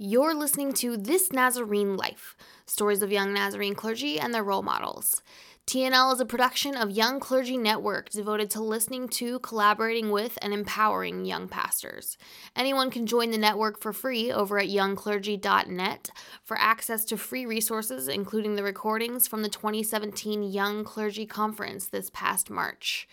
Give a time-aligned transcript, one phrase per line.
[0.00, 5.22] You're listening to This Nazarene Life stories of young Nazarene clergy and their role models.
[5.66, 10.54] TNL is a production of Young Clergy Network devoted to listening to, collaborating with, and
[10.54, 12.16] empowering young pastors.
[12.54, 16.10] Anyone can join the network for free over at youngclergy.net
[16.44, 22.08] for access to free resources, including the recordings from the 2017 Young Clergy Conference this
[22.14, 23.08] past March.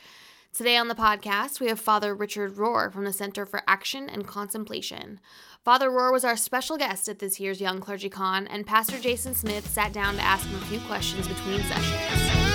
[0.56, 4.26] Today on the podcast, we have Father Richard Rohr from the Center for Action and
[4.26, 5.20] Contemplation.
[5.66, 9.36] Father Rohr was our special guest at this year's Young Clergy Con, and Pastor Jason
[9.36, 12.46] Smith sat down to ask him a few questions between sessions.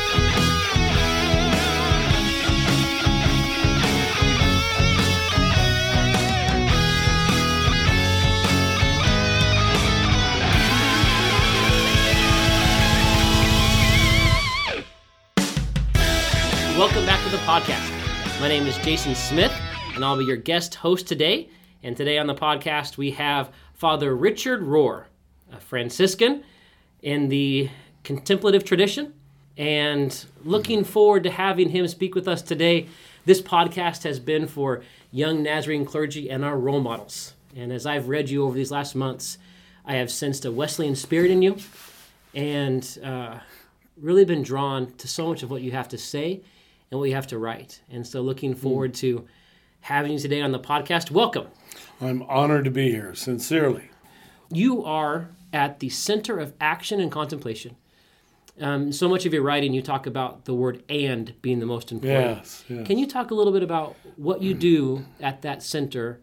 [16.79, 18.00] Welcome back to the podcast.
[18.41, 19.53] My name is Jason Smith,
[19.95, 21.51] and I'll be your guest host today.
[21.83, 25.05] And today on the podcast, we have Father Richard Rohr,
[25.53, 26.43] a Franciscan
[27.03, 27.69] in the
[28.03, 29.13] contemplative tradition.
[29.59, 32.89] And looking forward to having him speak with us today.
[33.27, 34.83] This podcast has been for
[35.13, 37.35] young Nazarene clergy and our role models.
[37.55, 39.37] And as I've read you over these last months,
[39.85, 41.59] I have sensed a Wesleyan spirit in you
[42.35, 43.41] and uh,
[44.01, 46.41] really been drawn to so much of what you have to say
[46.91, 47.81] and what you have to write.
[47.91, 49.27] And so, looking forward to
[49.81, 51.11] having you today on the podcast.
[51.11, 51.47] Welcome.
[52.01, 53.91] I'm honored to be here, sincerely.
[54.51, 57.77] You are at the center of action and contemplation.
[58.61, 61.93] Um, so much of your writing, you talk about the word and being the most
[61.93, 62.39] important.
[62.39, 62.87] Yes, yes.
[62.87, 66.21] Can you talk a little bit about what you do at that center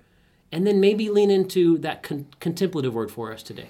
[0.52, 3.70] and then maybe lean into that con- contemplative word for us today?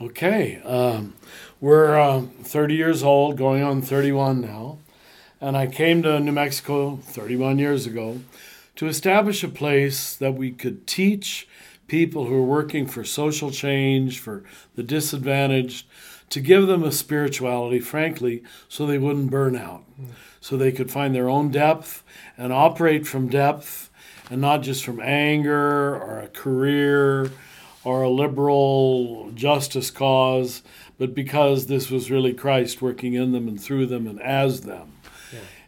[0.00, 0.60] Okay.
[0.62, 1.14] Um,
[1.60, 4.78] we're uh, 30 years old, going on 31 now.
[5.42, 8.20] And I came to New Mexico 31 years ago
[8.76, 11.48] to establish a place that we could teach
[11.88, 14.44] people who are working for social change, for
[14.76, 15.84] the disadvantaged,
[16.30, 19.82] to give them a spirituality, frankly, so they wouldn't burn out,
[20.40, 22.04] so they could find their own depth
[22.38, 23.90] and operate from depth
[24.30, 27.32] and not just from anger or a career
[27.82, 30.62] or a liberal justice cause,
[30.98, 34.92] but because this was really Christ working in them and through them and as them.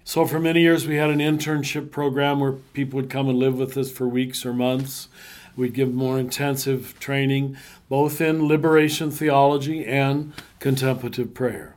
[0.07, 3.57] So for many years, we had an internship program where people would come and live
[3.57, 5.09] with us for weeks or months.
[5.57, 7.57] We'd give more intensive training,
[7.89, 11.75] both in liberation theology and contemplative prayer.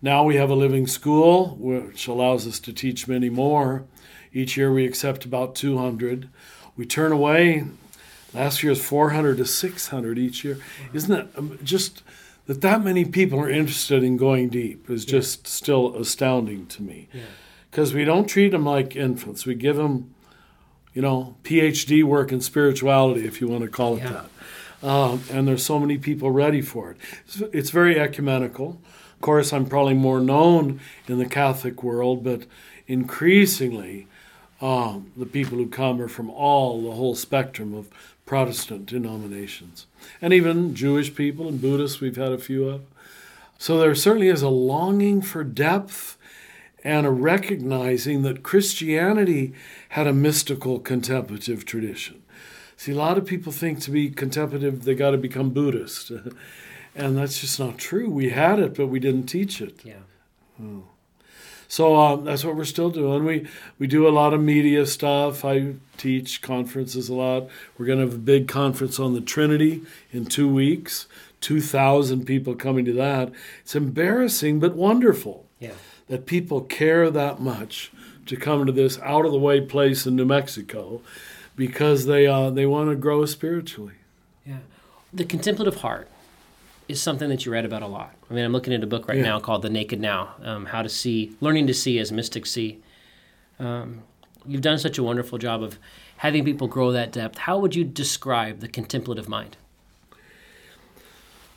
[0.00, 3.84] Now we have a living school, which allows us to teach many more.
[4.32, 6.30] Each year we accept about 200.
[6.74, 7.66] We turn away,
[8.32, 10.56] last year's 400 to 600 each year.
[10.94, 12.02] Isn't that um, just
[12.46, 17.08] that that many people are interested in going deep is just still astounding to me.
[17.70, 19.46] Because we don't treat them like infants.
[19.46, 20.14] We give them,
[20.92, 24.10] you know, PhD work in spirituality, if you want to call it Yeah.
[24.82, 24.86] that.
[24.86, 26.96] Um, and there's so many people ready for it.
[27.26, 28.80] It's, it's very ecumenical.
[29.14, 32.42] Of course, I'm probably more known in the Catholic world, but
[32.88, 34.08] increasingly,
[34.60, 37.88] um, the people who come are from all the whole spectrum of
[38.32, 39.84] Protestant denominations,
[40.22, 42.00] and even Jewish people and Buddhists.
[42.00, 42.80] We've had a few of.
[43.58, 46.16] So there certainly is a longing for depth
[46.82, 49.52] and a recognizing that Christianity
[49.90, 52.22] had a mystical contemplative tradition.
[52.78, 56.10] See, a lot of people think to be contemplative, they got to become Buddhist.
[56.94, 58.08] and that's just not true.
[58.08, 59.84] We had it, but we didn't teach it.
[59.84, 60.04] Yeah.
[60.56, 60.80] Hmm.
[61.72, 63.24] So um, that's what we're still doing.
[63.24, 65.42] We we do a lot of media stuff.
[65.42, 67.48] I teach conferences a lot.
[67.78, 69.80] We're going to have a big conference on the Trinity
[70.12, 71.06] in two weeks.
[71.40, 73.32] Two thousand people coming to that.
[73.62, 75.70] It's embarrassing but wonderful Yeah.
[76.08, 77.90] that people care that much
[78.26, 81.00] to come to this out of the way place in New Mexico
[81.56, 83.94] because they uh, they want to grow spiritually.
[84.46, 84.58] Yeah.
[85.10, 86.10] The contemplative heart
[86.92, 88.14] is something that you read about a lot.
[88.30, 89.24] I mean, I'm looking at a book right Yeah.
[89.24, 92.80] now called The Naked Now um, How to See, Learning to See as Mystics See.
[93.58, 94.02] Um,
[94.46, 95.78] you've done such a wonderful job of
[96.18, 97.38] having people grow that depth.
[97.38, 99.56] How would you describe the contemplative mind?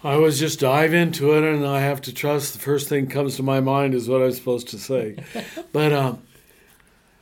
[0.04, 3.38] I was just dive into it, and I have to trust the first thing comes
[3.38, 5.18] to my mind is what I'm supposed to say.
[5.72, 6.22] but um,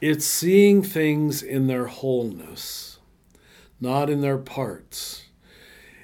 [0.02, 3.00] it's seeing things in their wholeness,
[3.80, 5.24] not in their parts.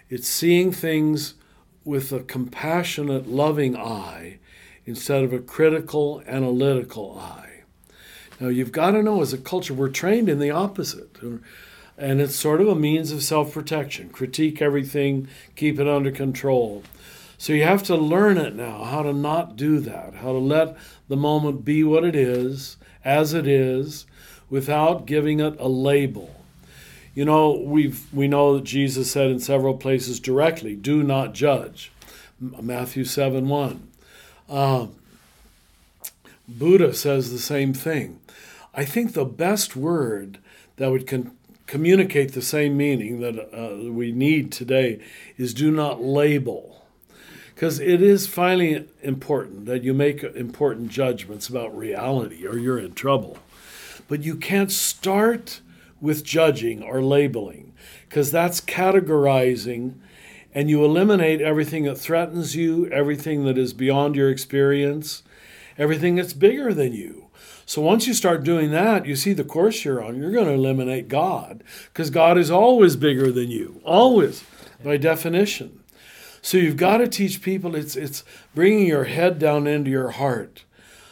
[0.10, 1.34] It's seeing things
[1.90, 4.38] with a compassionate, loving eye
[4.86, 7.64] instead of a critical, analytical eye.
[8.40, 11.18] Now, you've got to know as a culture, we're trained in the opposite.
[11.98, 14.10] And it's sort of a means of self protection.
[14.10, 16.84] Critique everything, keep it under control.
[17.40, 20.78] So you have to learn it now how to not do that, how to let
[21.08, 24.06] the moment be what it is, as it is,
[24.48, 26.39] without giving it a label.
[27.14, 31.92] You know, we've we know that Jesus said in several places directly, "Do not judge."
[32.40, 33.88] Matthew seven one.
[34.48, 34.96] Um,
[36.48, 38.20] Buddha says the same thing.
[38.74, 40.40] I think the best word
[40.78, 41.36] that would con-
[41.68, 45.00] communicate the same meaning that uh, we need today
[45.38, 46.80] is "do not label."
[47.60, 52.94] because it is finally important that you make important judgments about reality or you're in
[52.94, 53.38] trouble.
[54.08, 55.60] But you can't start
[56.02, 57.74] with judging or labeling
[58.08, 59.96] because that's categorizing
[60.54, 65.24] and you eliminate everything that threatens you, everything that is beyond your experience,
[65.78, 67.28] everything that's bigger than you.
[67.66, 70.54] So once you start doing that, you see the course you're on, you're going to
[70.54, 71.64] eliminate God
[71.94, 74.44] because God is always bigger than you, always
[74.84, 75.84] by definition.
[76.42, 78.24] So you've got to teach people it's it's
[78.56, 80.64] bringing your head down into your heart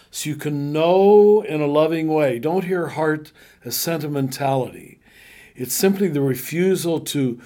[0.10, 2.39] so you can know in a loving way.
[2.39, 3.31] Don't hear heart
[3.67, 4.99] as sentimentality.
[5.55, 7.39] It's simply the refusal to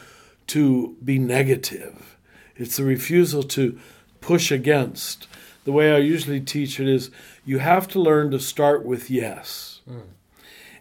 [0.48, 2.18] to be negative.
[2.56, 3.80] It's the refusal to
[4.20, 5.28] push against.
[5.64, 7.10] The way I usually teach it is
[7.46, 9.82] you have to learn to start with yes.
[9.90, 10.02] Mm.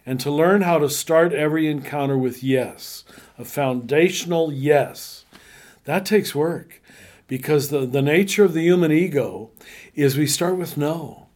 [0.05, 3.03] And to learn how to start every encounter with yes,
[3.37, 5.25] a foundational yes,
[5.85, 6.81] that takes work
[7.27, 9.51] because the, the nature of the human ego
[9.95, 11.27] is we start with no.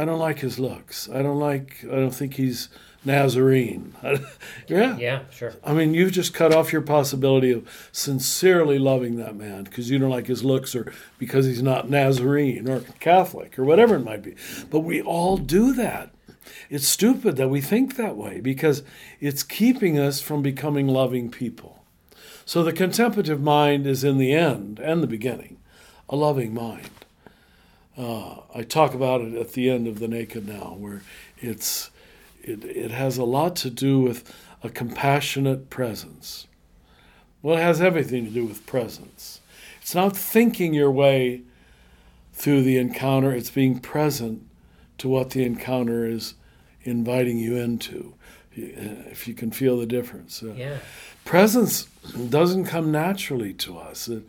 [0.00, 1.10] I don't like his looks.
[1.10, 2.70] I don't like, I don't think he's
[3.04, 3.94] Nazarene.
[4.66, 4.96] yeah.
[4.96, 5.52] Yeah, sure.
[5.62, 9.98] I mean, you've just cut off your possibility of sincerely loving that man because you
[9.98, 14.22] don't like his looks or because he's not Nazarene or Catholic or whatever it might
[14.22, 14.36] be.
[14.70, 16.14] But we all do that.
[16.70, 18.82] It's stupid that we think that way because
[19.20, 21.84] it's keeping us from becoming loving people.
[22.46, 25.58] So the contemplative mind is in the end and the beginning,
[26.08, 26.88] a loving mind.
[27.96, 31.02] Uh, I talk about it at the end of the Naked Now, where
[31.38, 31.90] it's
[32.42, 36.46] it, it has a lot to do with a compassionate presence.
[37.42, 39.40] Well, it has everything to do with presence.
[39.80, 41.42] It's not thinking your way
[42.32, 44.46] through the encounter, it's being present
[44.98, 46.34] to what the encounter is
[46.82, 48.14] inviting you into,
[48.52, 50.42] if you can feel the difference.
[50.42, 50.78] Yeah
[51.24, 51.84] presence
[52.28, 54.08] doesn't come naturally to us.
[54.08, 54.24] It,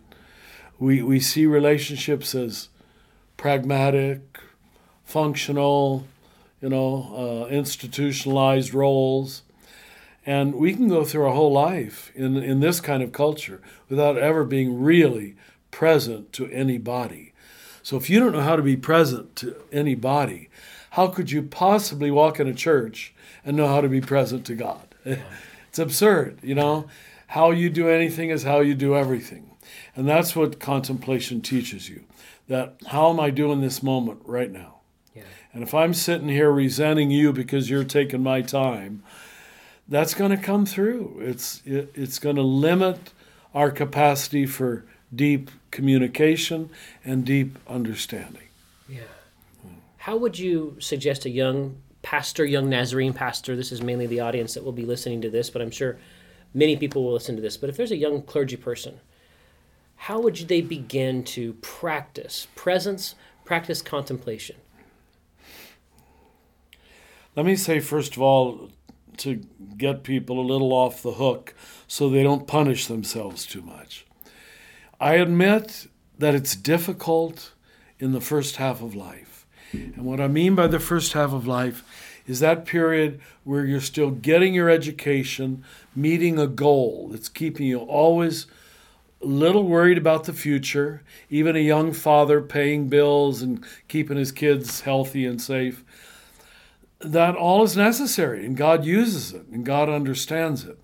[0.80, 2.70] we, we see relationships as
[3.42, 4.40] pragmatic,
[5.04, 6.06] functional,
[6.62, 9.42] you know, uh, institutionalized roles.
[10.24, 13.60] And we can go through our whole life in, in this kind of culture
[13.90, 15.36] without ever being really
[15.72, 17.34] present to anybody.
[17.82, 20.50] So if you don't know how to be present to anybody,
[20.92, 23.12] how could you possibly walk in a church
[23.44, 24.94] and know how to be present to God?
[25.70, 26.90] It's absurd, you know?
[27.28, 29.52] How you do anything is how you do everything.
[29.96, 32.04] And that's what contemplation teaches you.
[32.52, 34.82] That how am I doing this moment right now?
[35.16, 35.24] Yeah.
[35.54, 39.04] And if I'm sitting here resenting you because you're taking my time,
[39.88, 41.22] that's going to come through.
[41.22, 43.14] It's it, it's going to limit
[43.56, 44.84] our capacity for
[45.16, 46.70] deep communication
[47.06, 48.50] and deep understanding.
[48.90, 49.04] Yeah.
[49.96, 54.56] How would you suggest a young pastor, young Nazarene pastor, this is mainly the audience
[54.56, 56.00] that will be listening to this, but I'm sure
[56.54, 57.56] many people will listen to this.
[57.56, 59.00] But if there's a young clergy person,
[60.06, 63.14] how would they begin to practice presence,
[63.46, 64.56] practice contemplation?
[67.36, 68.72] Let me say, first of all,
[69.18, 69.44] to
[69.78, 71.54] get people a little off the hook
[71.88, 74.08] so they don't punish themselves too much.
[75.00, 75.86] I admit
[76.18, 77.52] that it's difficult
[78.00, 79.46] in the first half of life.
[79.72, 83.80] And what I mean by the first half of life is that period where you're
[83.80, 85.64] still getting your education,
[85.96, 88.48] meeting a goal that's keeping you always
[89.22, 94.82] little worried about the future, even a young father paying bills and keeping his kids
[94.82, 95.84] healthy and safe.
[97.00, 100.78] That all is necessary, and God uses it, and God understands it.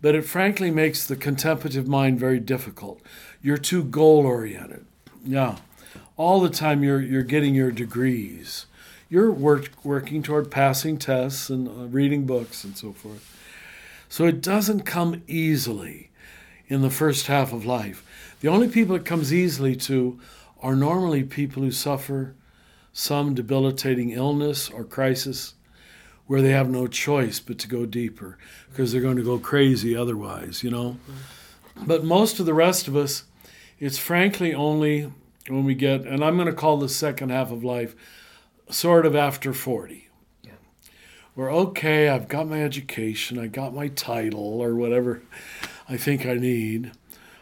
[0.00, 3.02] But it frankly makes the contemplative mind very difficult.
[3.42, 4.84] You're too goal oriented.
[5.24, 5.56] Yeah.
[6.16, 8.66] All the time you're, you're getting your degrees
[9.08, 13.34] you're work, working toward passing tests and uh, reading books and so forth.
[14.08, 16.07] So it doesn't come easily
[16.68, 18.04] in the first half of life.
[18.40, 20.20] The only people it comes easily to
[20.60, 22.34] are normally people who suffer
[22.92, 25.54] some debilitating illness or crisis
[26.26, 28.36] where they have no choice but to go deeper
[28.70, 30.98] because they're going to go crazy otherwise, you know.
[31.86, 33.24] But most of the rest of us,
[33.78, 35.12] it's frankly only
[35.48, 37.96] when we get, and I'm going to call the second half of life
[38.68, 40.08] sort of after 40.
[40.42, 40.50] Yeah.
[41.34, 45.22] Where, okay, I've got my education, I got my title or whatever
[45.88, 46.92] I think I need.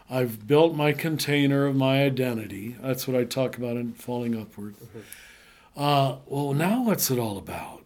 [0.09, 2.77] I've built my container of my identity.
[2.81, 4.75] That's what I talk about in Falling Upward.
[4.75, 4.99] Mm-hmm.
[5.75, 7.83] Uh, well, now what's it all about?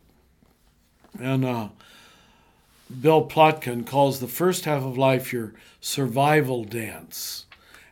[1.19, 1.69] And uh,
[3.01, 7.47] Bill Plotkin calls the first half of life your survival dance,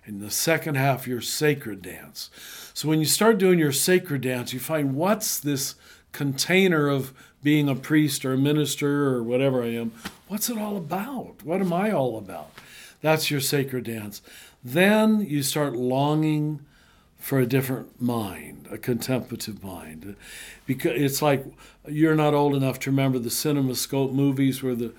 [0.06, 2.30] and the second half your sacred dance.
[2.74, 5.76] So when you start doing your sacred dance, you find what's this
[6.12, 9.92] container of being a priest or a minister or whatever I am,
[10.28, 11.44] what's it all about?
[11.44, 12.52] What am I all about?
[13.02, 14.22] That's your sacred dance.
[14.64, 16.60] Then you start longing
[17.18, 20.16] for a different mind, a contemplative mind.
[20.66, 21.46] Because it's like
[21.88, 24.94] you're not old enough to remember the CinemaScope movies where the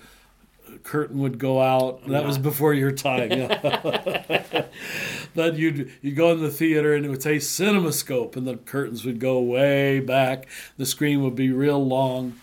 [0.83, 2.07] curtain would go out.
[2.07, 3.31] That was before your time.
[3.31, 4.65] Yeah.
[5.35, 9.05] but you'd you go in the theater and it would say CinemaScope, and the curtains
[9.05, 10.47] would go way back.
[10.77, 12.39] The screen would be real long,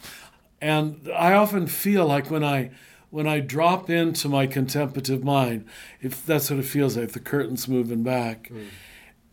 [0.61, 2.71] and I often feel like when I
[3.11, 5.65] when I drop into my contemplative mind,
[6.01, 8.67] if that's what it feels like, the curtains moving back, mm.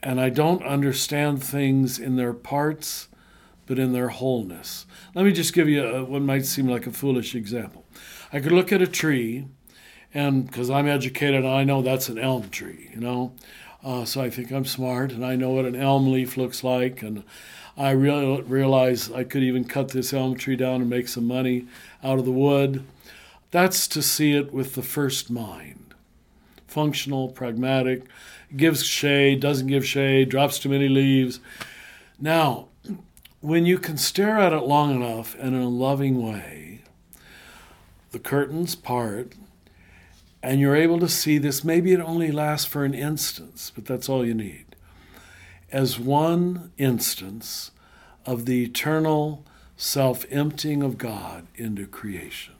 [0.02, 3.10] and I don't understand things in their parts,
[3.66, 4.86] but in their wholeness.
[5.14, 7.85] Let me just give you a, what might seem like a foolish example.
[8.36, 9.46] I could look at a tree,
[10.14, 13.32] and because I'm educated, I know that's an elm tree, you know.
[13.82, 17.02] Uh, so I think I'm smart, and I know what an elm leaf looks like,
[17.02, 17.24] and
[17.78, 21.68] I really realize I could even cut this elm tree down and make some money
[22.04, 22.84] out of the wood.
[23.52, 25.94] That's to see it with the first mind.
[26.68, 28.04] Functional, pragmatic,
[28.54, 31.40] gives shade, doesn't give shade, drops too many leaves.
[32.20, 32.68] Now,
[33.40, 36.75] when you can stare at it long enough and in a loving way,
[38.16, 39.34] the curtains part,
[40.42, 41.66] and you're able to see this.
[41.66, 44.78] Maybe it only lasts for an instance, but that's all you need.
[45.70, 47.72] As one instance
[48.26, 49.44] of the eternal
[49.76, 52.54] self emptying of God into creation.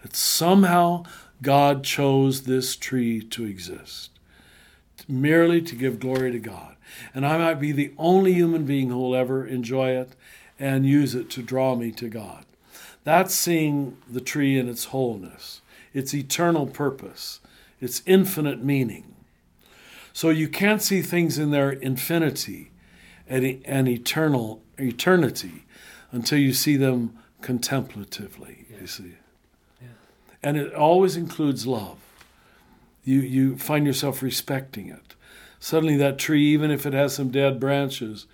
[0.00, 1.04] That somehow
[1.42, 4.08] God chose this tree to exist,
[5.06, 6.76] merely to give glory to God.
[7.14, 10.16] And I might be the only human being who will ever enjoy it
[10.58, 12.46] and use it to draw me to God.
[13.04, 15.60] That's seeing the tree in its wholeness,
[15.92, 17.40] its eternal purpose,
[17.80, 19.14] its infinite meaning.
[20.12, 22.70] So you can't see things in their infinity
[23.28, 25.64] and, and eternal eternity
[26.12, 28.66] until you see them contemplatively.
[28.70, 28.80] Yeah.
[28.82, 29.14] You see,
[29.80, 29.88] yeah.
[30.42, 31.98] and it always includes love.
[33.04, 35.14] You you find yourself respecting it.
[35.58, 38.26] Suddenly, that tree, even if it has some dead branches,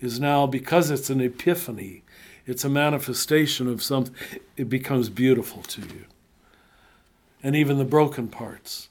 [0.00, 2.03] is now because it's an epiphany
[2.46, 4.14] it's a manifestation of something,
[4.56, 6.04] it becomes beautiful to you.
[7.42, 8.88] And even the broken parts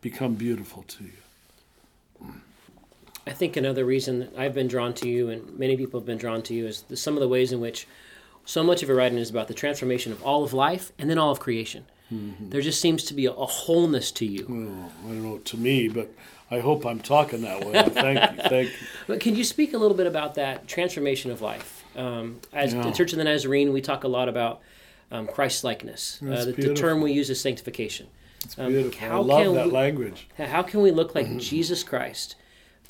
[0.00, 1.12] become beautiful to you.
[3.26, 6.16] I think another reason that I've been drawn to you, and many people have been
[6.16, 7.86] drawn to you, is the, some of the ways in which
[8.46, 11.18] so much of your writing is about the transformation of all of life and then
[11.18, 11.84] all of creation.
[12.10, 12.48] Mm-hmm.
[12.48, 14.46] There just seems to be a, a wholeness to you.
[14.48, 16.10] Well, I don't know to me, but
[16.50, 17.72] I hope I'm talking that way.
[17.90, 18.74] thank you, thank you.
[19.06, 21.77] But can you speak a little bit about that transformation of life?
[21.96, 22.86] Um, as yeah.
[22.86, 24.60] in Church of the Nazarene, we talk a lot about
[25.10, 26.20] um, Christ likeness.
[26.22, 28.06] Uh, the, the, term we use is sanctification.
[28.44, 29.08] It's um, beautiful.
[29.08, 30.28] How I love that we, language.
[30.36, 31.38] How can we look like mm-hmm.
[31.38, 32.36] Jesus Christ?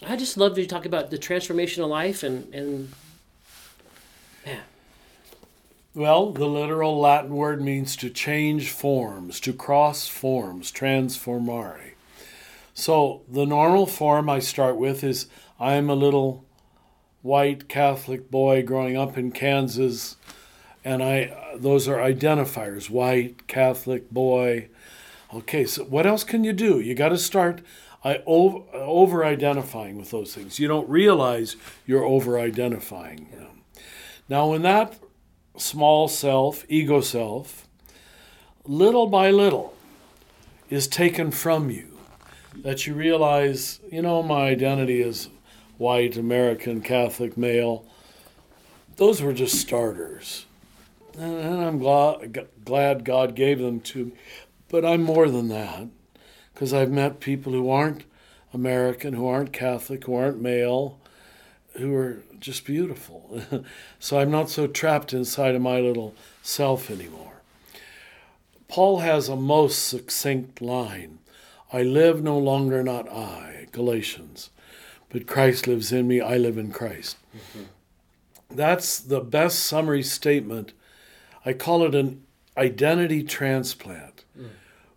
[0.06, 2.92] I just love to talk about the transformational life and and
[4.46, 4.60] yeah.
[5.94, 11.94] Well, the literal Latin word means to change forms, to cross forms, transformare.
[12.74, 15.26] So the normal form I start with is
[15.58, 16.44] I am a little
[17.22, 20.16] white Catholic boy growing up in Kansas,
[20.84, 24.68] and I those are identifiers: white Catholic boy.
[25.34, 26.80] Okay, so what else can you do?
[26.80, 27.60] You got to start
[28.04, 30.58] I over, identifying with those things.
[30.58, 33.62] You don't realize you're over identifying them.
[34.28, 34.98] Now, when that
[35.56, 37.66] small self, ego self,
[38.64, 39.74] little by little,
[40.70, 41.98] is taken from you,
[42.54, 45.28] that you realize, you know, my identity is
[45.78, 47.86] white American Catholic male.
[48.96, 50.44] Those were just starters.
[51.16, 54.12] And I'm glad, glad God gave them to me.
[54.68, 55.88] But I'm more than that
[56.52, 58.04] because I've met people who aren't
[58.52, 60.98] American, who aren't Catholic, who aren't male,
[61.76, 63.42] who are just beautiful.
[63.98, 67.40] so I'm not so trapped inside of my little self anymore.
[68.66, 71.18] Paul has a most succinct line
[71.70, 74.48] I live no longer, not I, Galatians
[75.10, 77.16] but Christ lives in me, I live in Christ.
[77.36, 77.64] Mm-hmm.
[78.50, 80.72] That's the best summary statement.
[81.44, 82.22] I call it an
[82.56, 84.48] identity transplant, mm.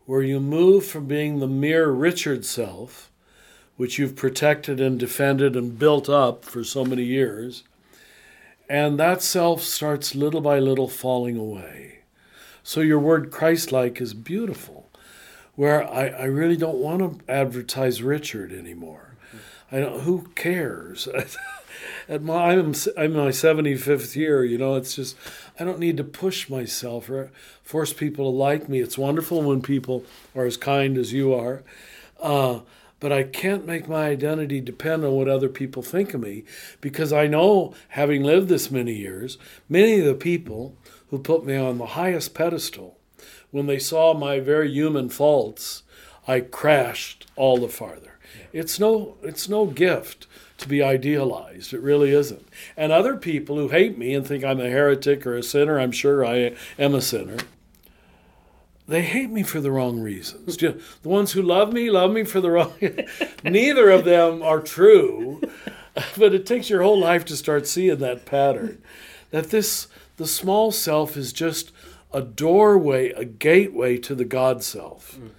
[0.05, 3.11] where you move from being the mere Richard self,
[3.77, 7.63] which you've protected and defended and built up for so many years,
[8.69, 11.99] and that self starts little by little falling away.
[12.63, 14.89] So your word Christ like is beautiful,
[15.55, 19.10] where I, I really don't want to advertise Richard anymore.
[19.71, 20.01] I don't.
[20.01, 21.07] Who cares?
[22.09, 24.43] At my, I'm I'm my 75th year.
[24.43, 25.15] You know, it's just
[25.59, 27.31] I don't need to push myself or
[27.63, 28.79] force people to like me.
[28.79, 30.03] It's wonderful when people
[30.35, 31.63] are as kind as you are.
[32.21, 32.59] Uh,
[32.99, 36.43] but I can't make my identity depend on what other people think of me
[36.81, 40.77] because I know, having lived this many years, many of the people
[41.09, 42.99] who put me on the highest pedestal,
[43.49, 45.81] when they saw my very human faults,
[46.27, 48.10] I crashed all the farther.
[48.53, 50.27] It's no, it's no gift
[50.57, 51.73] to be idealized.
[51.73, 52.47] It really isn't.
[52.77, 55.91] And other people who hate me and think I'm a heretic or a sinner, I'm
[55.91, 57.37] sure I am a sinner
[58.91, 60.57] they hate me for the wrong reasons.
[60.57, 62.73] the ones who love me love me for the wrong.
[63.43, 65.41] Neither of them are true,
[66.17, 68.81] but it takes your whole life to start seeing that pattern.
[69.31, 71.71] That this the small self is just
[72.13, 75.17] a doorway, a gateway to the God self.
[75.17, 75.29] Mm.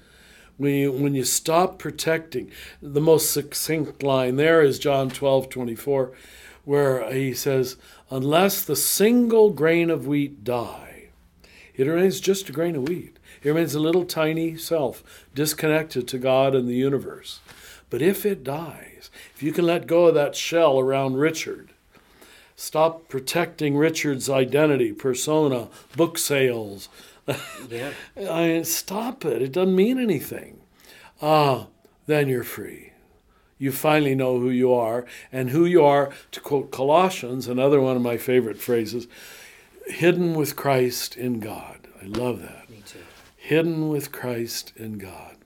[0.56, 6.12] When you, when you stop protecting, the most succinct line there is John 12 24,
[6.64, 7.76] where he says,
[8.11, 11.09] Unless the single grain of wheat die,
[11.75, 13.18] it remains just a grain of wheat.
[13.42, 15.02] It remains a little tiny self,
[15.35, 17.40] disconnected to God and the universe.
[17.90, 21.71] But if it dies, if you can let go of that shell around Richard,
[22.56, 26.88] stop protecting Richard's identity, persona, book sales.
[27.68, 27.92] Yeah.
[28.30, 29.42] I mean, stop it.
[29.42, 30.60] It doesn't mean anything.
[31.20, 31.66] Ah,
[32.06, 32.92] then you're free.
[33.58, 37.94] You finally know who you are, and who you are, to quote Colossians, another one
[37.94, 39.06] of my favorite phrases,
[39.86, 41.86] hidden with Christ in God.
[42.02, 42.98] I love that Me too.
[43.36, 45.36] hidden with Christ in God.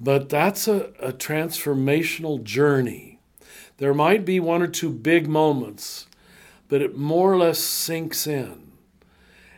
[0.00, 3.20] But that's a, a transformational journey.
[3.78, 6.06] There might be one or two big moments,
[6.68, 8.65] but it more or less sinks in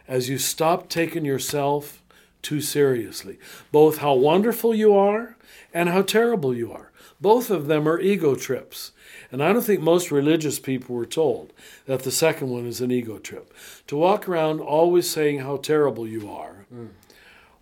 [0.08, 2.02] as you stop taking yourself
[2.42, 3.38] too seriously.
[3.70, 5.36] Both how wonderful you are
[5.72, 6.90] and how terrible you are.
[7.20, 8.92] Both of them are ego trips.
[9.30, 11.52] And I don't think most religious people were told
[11.86, 13.52] that the second one is an ego trip.
[13.88, 16.88] To walk around always saying how terrible you are mm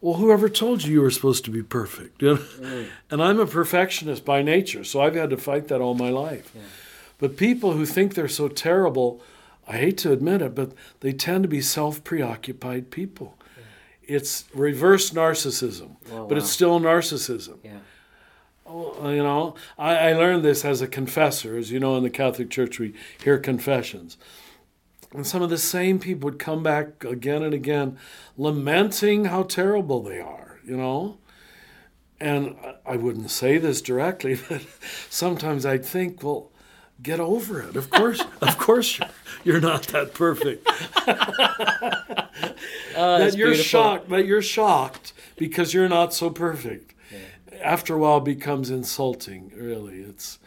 [0.00, 2.22] well, whoever told you you were supposed to be perfect?
[2.26, 2.40] You know?
[2.40, 2.88] mm.
[3.10, 6.52] And I'm a perfectionist by nature, so I've had to fight that all my life.
[6.54, 6.62] Yeah.
[7.18, 9.20] But people who think they're so terrible,
[9.66, 13.37] I hate to admit it, but they tend to be self preoccupied people.
[13.57, 14.16] Yeah.
[14.16, 16.37] It's reverse narcissism, oh, but wow.
[16.37, 17.59] it's still narcissism.
[17.64, 17.79] Yeah.
[18.68, 21.57] Oh, you know, I, I learned this as a confessor.
[21.57, 24.16] As you know, in the Catholic Church, we hear confessions.
[25.12, 27.96] And some of the same people would come back again and again,
[28.37, 31.18] lamenting how terrible they are, you know?
[32.18, 34.62] And I wouldn't say this directly, but
[35.09, 36.50] sometimes I'd think, well,
[37.02, 37.76] get over it.
[37.76, 39.09] Of course, of course, you're,
[39.44, 40.66] you're not that perfect.
[41.06, 41.12] oh,
[42.94, 43.64] that you're beautiful.
[43.64, 44.09] shocked.
[44.09, 46.94] That you're shocked because you're not so perfect.
[47.12, 47.59] Yeah.
[47.62, 49.52] After a while, becomes insulting.
[49.56, 50.38] Really, it's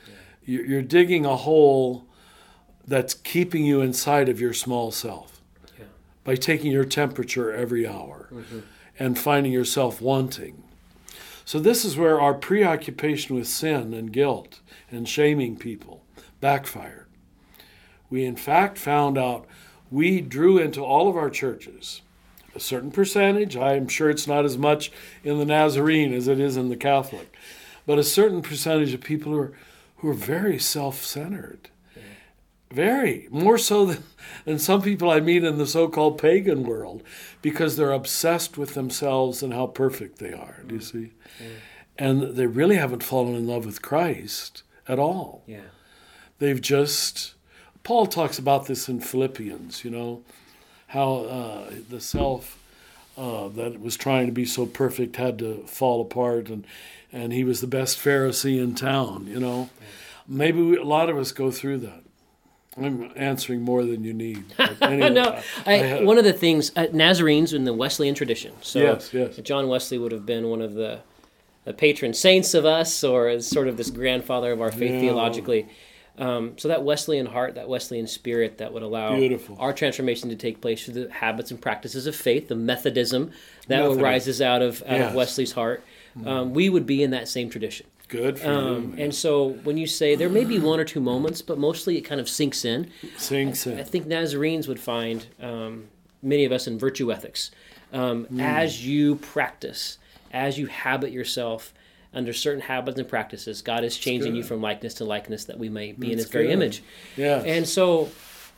[0.46, 0.62] yeah.
[0.62, 2.06] you're digging a hole
[2.88, 5.42] that's keeping you inside of your small self
[5.78, 5.86] yeah.
[6.24, 8.60] by taking your temperature every hour mm-hmm.
[8.98, 10.64] and finding yourself wanting.
[11.46, 14.60] So, this is where our preoccupation with sin and guilt
[14.92, 15.99] and shaming people
[16.42, 17.08] backfired.
[18.10, 19.46] We, in fact, found out
[19.92, 22.02] we drew into all of our churches
[22.56, 23.56] a certain percentage.
[23.56, 24.92] I'm sure it's not as much
[25.24, 27.36] in the Nazarene as it is in the Catholic,
[27.86, 29.54] but a certain percentage of people who are,
[29.98, 31.70] who are very self centered
[32.72, 34.04] very, more so than,
[34.46, 37.04] than some people I meet in the so called pagan world,
[37.42, 40.64] because they're obsessed with themselves and how perfect they are.
[40.68, 40.92] Do you mm.
[40.92, 41.12] see?
[41.42, 41.48] Yeah.
[41.98, 45.44] And they really haven't fallen in love with Christ at all.
[45.48, 45.62] Yeah.
[46.40, 47.36] They've just,
[47.84, 50.24] Paul talks about this in Philippians, you know,
[50.88, 52.58] how uh, the self
[53.18, 56.66] uh, that was trying to be so perfect had to fall apart, and,
[57.12, 59.70] and he was the best Pharisee in town, you know.
[60.28, 62.04] Maybe we, a lot of us go through that.
[62.78, 64.46] I'm answering more than you need.
[64.82, 68.54] Anyway, no, I, I, one of the things uh, Nazarenes in the Wesleyan tradition.
[68.62, 69.36] So yes, yes.
[69.38, 71.02] John Wesley would have been one of the,
[71.66, 75.02] the patron saints of us, or as sort of this grandfather of our faith yeah.
[75.02, 75.68] theologically.
[76.20, 79.56] Um, so that Wesleyan heart, that Wesleyan spirit, that would allow Beautiful.
[79.58, 83.32] our transformation to take place through the habits and practices of faith, the Methodism
[83.68, 85.10] that arises out of out yes.
[85.10, 85.84] of Wesley's heart.
[86.26, 87.88] Um, we would be in that same tradition.
[88.10, 89.04] Good for um, you.
[89.06, 92.02] And so when you say there may be one or two moments, but mostly it
[92.02, 92.92] kind of sinks in.
[93.18, 93.78] Sinks in.
[93.78, 95.88] I, I think Nazarenes would find um,
[96.22, 97.52] many of us in virtue ethics
[97.94, 98.42] um, mm.
[98.42, 99.98] as you practice,
[100.32, 101.74] as you habit yourself
[102.14, 103.62] under certain habits and practices.
[103.62, 106.26] God is changing you from likeness to likeness that we may be that's in His
[106.26, 106.32] good.
[106.34, 106.84] very image.
[107.16, 107.42] Yeah.
[107.46, 108.10] And so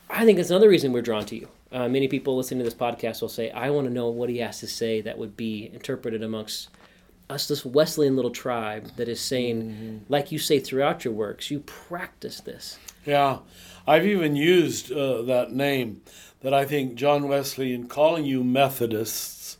[0.08, 1.48] I think that's another reason we're drawn to you.
[1.70, 4.38] Uh, many people listening to this podcast will say, "I want to know what He
[4.38, 6.68] has to say that would be interpreted amongst."
[7.30, 9.96] us this Wesleyan little tribe that is saying, Mm-hmm.
[10.12, 12.78] like you say throughout your works, you practice this.
[13.06, 13.38] Yeah,
[13.86, 16.02] I've even used uh, that name.
[16.42, 19.56] That I think John Wesley, in calling you Methodists,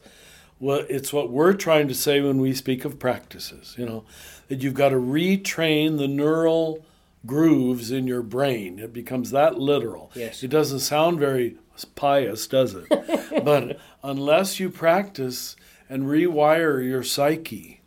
[0.62, 3.74] well, it's what we're trying to say when we speak of practices.
[3.76, 4.04] You know,
[4.46, 6.84] that you've got to retrain the neural
[7.26, 8.78] grooves in your brain.
[8.78, 10.12] It becomes that literal.
[10.14, 10.44] Yes.
[10.44, 11.56] It doesn't sound very
[11.96, 12.86] pious, does it?
[13.44, 15.56] but unless you practice
[15.90, 17.80] and rewire your psyche,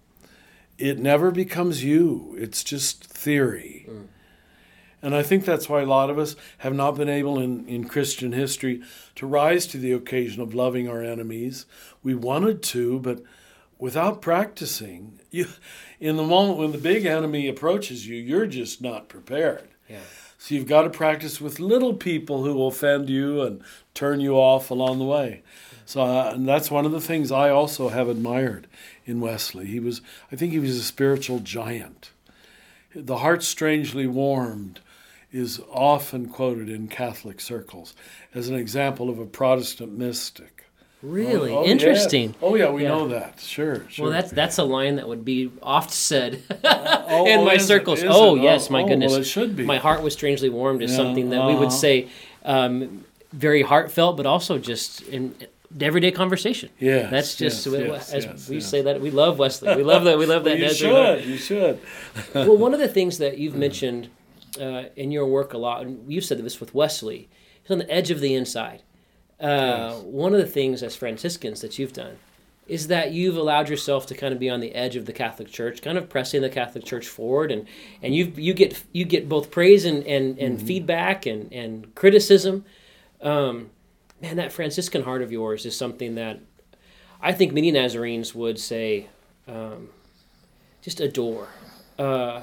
[0.77, 2.35] it never becomes you.
[2.37, 3.85] It's just theory.
[3.89, 4.07] Mm.
[5.05, 7.87] And I think that's why a lot of us have not been able in, in
[7.87, 8.81] Christian history
[9.13, 11.67] to rise to the occasion of loving our enemies.
[12.01, 13.21] We wanted to, but
[13.77, 15.45] without practicing, you,
[15.99, 19.67] in the moment when the big enemy approaches you, you're just not prepared.
[19.87, 19.99] Yeah.
[20.39, 23.61] So you've got to practice with little people who offend you and
[23.93, 25.43] turn you off along the way.
[25.85, 28.65] So uh, and that's one of the things I also have admired
[29.05, 29.67] in Wesley.
[29.67, 32.09] He was, I think, he was a spiritual giant.
[32.95, 34.79] The heart strangely warmed
[35.35, 37.93] is often quoted in Catholic circles
[38.33, 40.63] as an example of a Protestant mystic.
[41.01, 41.71] Really Oh, yeah.
[41.71, 42.33] interesting.
[42.41, 42.87] Oh yeah, we Yeah.
[42.89, 43.39] know that.
[43.41, 44.03] Sure, sure.
[44.05, 47.63] Well, that's that's a line that would be oft said Oh, in oh, my is
[47.63, 47.67] it?
[47.67, 48.01] circles.
[48.07, 48.43] Oh it?
[48.43, 49.11] yes, my oh, goodness.
[49.11, 49.65] Well, it should be.
[49.65, 51.85] My heart was strangely warmed is Yeah, something that we would uh-huh.
[51.85, 52.07] say
[52.45, 55.35] um, very heartfelt, but also just in
[55.81, 56.69] everyday conversation.
[56.79, 59.75] Yeah, that's just yes, we- yes, as yes, we say that we love Wesley.
[59.75, 60.17] We love that.
[60.17, 60.57] We love that.
[60.57, 61.25] you should.
[61.25, 61.79] You should.
[62.33, 64.07] well, one of the things that you've mentioned
[64.59, 67.29] uh, in your work a lot, and you've said this with Wesley,
[67.61, 68.83] He's on the edge of the inside.
[69.39, 72.17] Uh, One of the things as Franciscans that you've done
[72.67, 75.47] is that you've allowed yourself to kind of be on the edge of the Catholic
[75.47, 77.67] Church, kind of pressing the Catholic Church forward, and
[78.01, 82.65] and you you get you get both praise and and, and feedback and and criticism.
[83.21, 83.69] Um,
[84.21, 86.39] man, that Franciscan heart of yours is something that
[87.21, 89.07] I think many Nazarenes would say,
[89.47, 89.89] um,
[90.81, 91.47] just adore.
[91.97, 92.41] Uh,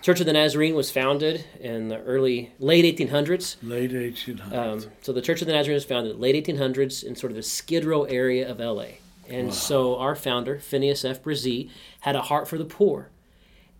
[0.00, 3.56] Church of the Nazarene was founded in the early late 1800s.
[3.62, 4.52] Late 1800s.
[4.52, 7.32] Um, so the Church of the Nazarene was founded in the late 1800s in sort
[7.32, 8.84] of the Skid Row area of LA.
[9.28, 11.22] And so our founder, Phineas F.
[11.22, 13.10] Bresee, had a heart for the poor.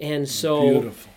[0.00, 1.12] And so Beautiful.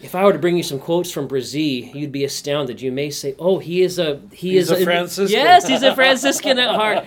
[0.00, 2.80] if I were to bring you some quotes from Bresee, you'd be astounded.
[2.80, 5.94] You may say, "Oh, he is a he He's is a Franciscan." Yes, he's a
[5.94, 7.04] Franciscan at heart.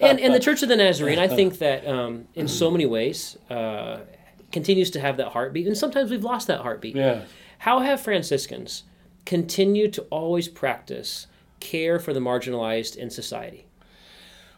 [0.00, 3.36] And and the Church of the Nazarene, I think that um, in so many ways
[3.50, 3.98] uh,
[4.52, 6.94] continues to have that heartbeat, and sometimes we've lost that heartbeat.
[6.94, 7.22] Yeah.
[7.58, 8.84] How have Franciscans
[9.24, 11.26] continued to always practice
[11.60, 13.66] care for the marginalized in society?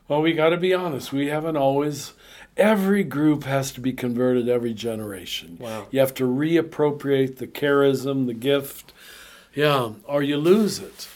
[0.09, 1.13] Well, we got to be honest.
[1.13, 2.13] We haven't always.
[2.57, 5.57] Every group has to be converted every generation.
[5.59, 5.87] Wow.
[5.91, 8.93] You have to reappropriate the charism, the gift,
[9.55, 11.09] yeah, or you lose it.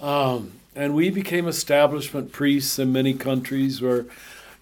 [0.00, 4.04] Um, and we became establishment priests in many countries where,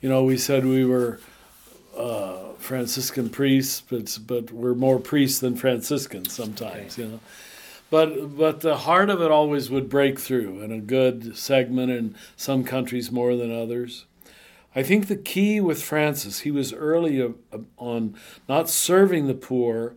[0.01, 1.19] you know, we said we were
[1.97, 7.21] uh, Franciscan priests, but but we're more priests than Franciscans sometimes, you know.
[7.91, 12.15] But but the heart of it always would break through in a good segment in
[12.37, 14.07] some countries more than others.
[14.77, 18.17] I think the key with Francis, he was early uh, uh, on
[18.49, 19.95] not serving the poor,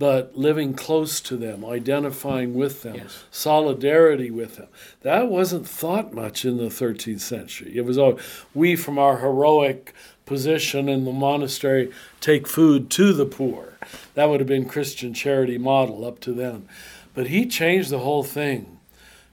[0.00, 3.24] but living close to them, identifying with them, Yes.
[3.30, 4.66] solidarity with them.
[5.02, 7.76] That wasn't thought much in the 13th century.
[7.76, 8.18] It was all
[8.54, 9.94] we from our heroic
[10.28, 13.78] position in the monastery take food to the poor.
[14.14, 16.68] That would have been Christian charity model up to then.
[17.14, 18.78] But he changed the whole thing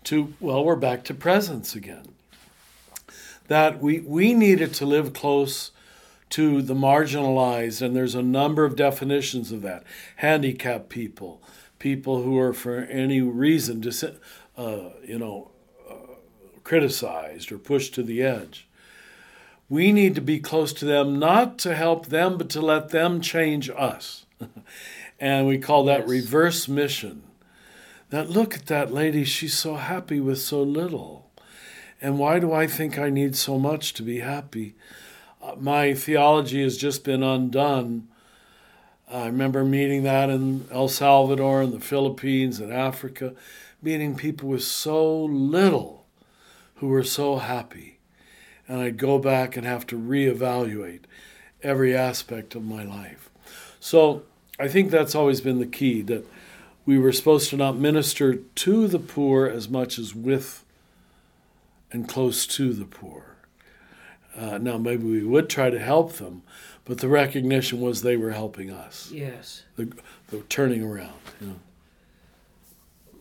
[0.06, 2.16] to well, we're back to presence again
[3.48, 5.72] that we, we needed to live close
[6.32, 9.84] to the marginalized, and there's a number of definitions of that.
[10.18, 11.42] Handicapped people,
[11.80, 15.52] people who are for any reason dis- uh, you know,
[15.90, 16.16] uh,
[16.64, 18.68] criticized or pushed to the edge.
[19.68, 23.20] We need to be close to them, not to help them, but to let them
[23.20, 24.26] change us.
[25.20, 26.10] and we call that Yes.
[26.10, 27.24] reverse mission.
[28.12, 31.32] That look at that lady, she's so happy with so little.
[32.02, 34.76] And why do I think I need so much to be happy?
[35.42, 38.08] Uh, my theology has just been undone.
[39.12, 43.34] I remember meeting that in El Salvador and the Philippines and Africa,
[43.82, 46.06] meeting people with so little
[46.76, 47.95] who were so happy.
[48.68, 51.02] And I'd go back and have to reevaluate
[51.62, 53.30] every aspect of my life.
[53.80, 54.24] So
[54.60, 56.26] I think that's always been the key that
[56.86, 60.64] we were supposed to not minister to the poor as much as with
[61.92, 63.36] and close to the poor.
[64.36, 66.42] Uh, now, maybe we would try to help them,
[66.84, 69.64] but the recognition was they were helping us, Yes.
[69.78, 69.94] the,
[70.30, 71.14] the turning around.
[71.40, 71.56] You know.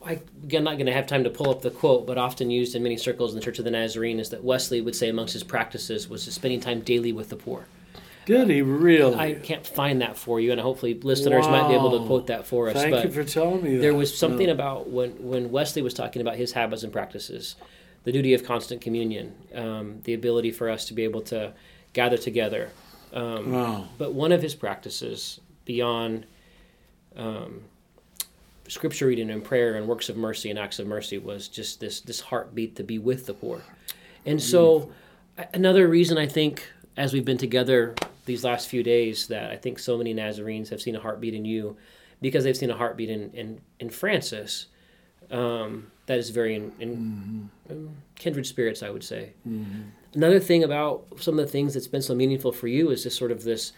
[0.04, 2.74] I, again, not going to have time to pull up the quote, but often used
[2.74, 5.32] in many circles in the Church of the Nazarene is that Wesley would say amongst
[5.32, 7.66] his practices was spending time daily with the poor.
[8.26, 9.14] Did he really?
[9.16, 12.46] I can't find that for you, and hopefully listeners might be able to quote that
[12.46, 12.74] for us.
[12.74, 13.82] Thank but you for telling me that.
[13.82, 14.54] there was something Yeah.
[14.54, 17.56] about when when Wesley was talking about his habits and practices,
[18.04, 21.52] the duty of constant communion, um, the ability for us to be able to
[21.92, 22.70] gather together.
[23.12, 23.88] Um, Wow.
[23.98, 26.24] But one of his practices beyond
[27.16, 27.60] um,
[28.68, 32.00] scripture reading and prayer and works of mercy and acts of mercy was just this
[32.00, 33.62] this heartbeat to be with the poor.
[34.26, 34.90] And so
[35.52, 39.78] another reason I think as we've been together these last few days that I think
[39.78, 41.76] so many Nazarenes have seen a heartbeat in you
[42.20, 44.66] because they've seen a heartbeat in, in, in Francis
[45.30, 49.32] um, that is very in, in um, kindred spirits, I would say.
[50.14, 53.18] Another thing about some of the things that's been so meaningful for you is just
[53.18, 53.72] sort of this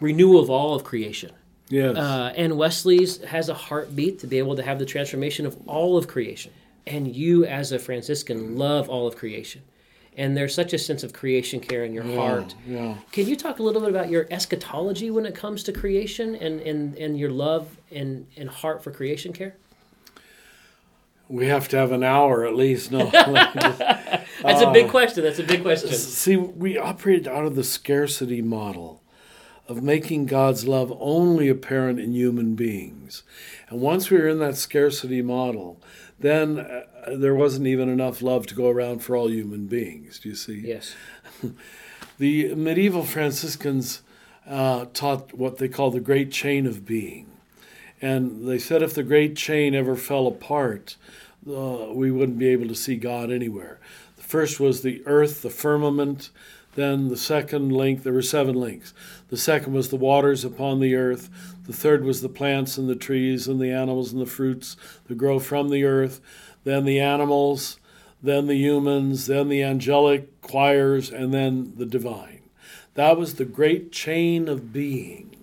[0.00, 1.32] renewal of all of creation.
[1.72, 1.96] Yes.
[1.96, 5.96] Uh, and Wesley's has a heartbeat to be able to have the transformation of all
[5.96, 6.52] of creation.
[6.86, 9.62] And you, as a Franciscan, love all of creation.
[10.14, 12.54] And there's such a sense of creation care in your heart.
[12.66, 12.96] yeah.
[13.12, 16.60] Can you talk a little bit about your eschatology when it comes to creation and,
[16.60, 19.54] and, and your love and, and heart for creation care?
[21.28, 22.92] we have to have an hour at least.
[22.92, 23.06] No.
[23.10, 25.24] That's a big question.
[25.24, 25.90] That's a big question.
[25.90, 29.01] See, we operate out of the scarcity model
[29.68, 33.22] of making God's love only apparent in human beings.
[33.68, 35.80] And once we were in that scarcity model,
[36.18, 36.82] then uh,
[37.16, 40.18] there wasn't even enough love to go around for all human beings.
[40.18, 40.60] Do you see?
[40.64, 40.94] Yes.
[42.18, 44.02] The medieval Franciscans
[44.46, 47.26] uh, taught what they call the great chain of being.
[48.00, 50.96] And they said if the great chain ever fell apart,
[51.48, 53.80] uh, we wouldn't be able to see God anywhere.
[54.16, 56.30] The first was the earth, the firmament.
[56.74, 58.94] Then the second link, there were seven links.
[59.28, 61.28] The second was the waters upon the earth.
[61.66, 65.16] The third was the plants and the trees and the animals and the fruits that
[65.16, 66.20] grow from the earth.
[66.64, 67.78] Then the animals,
[68.22, 72.40] then the humans, then the angelic choirs, and then the divine.
[72.94, 75.36] That was the great chain of being.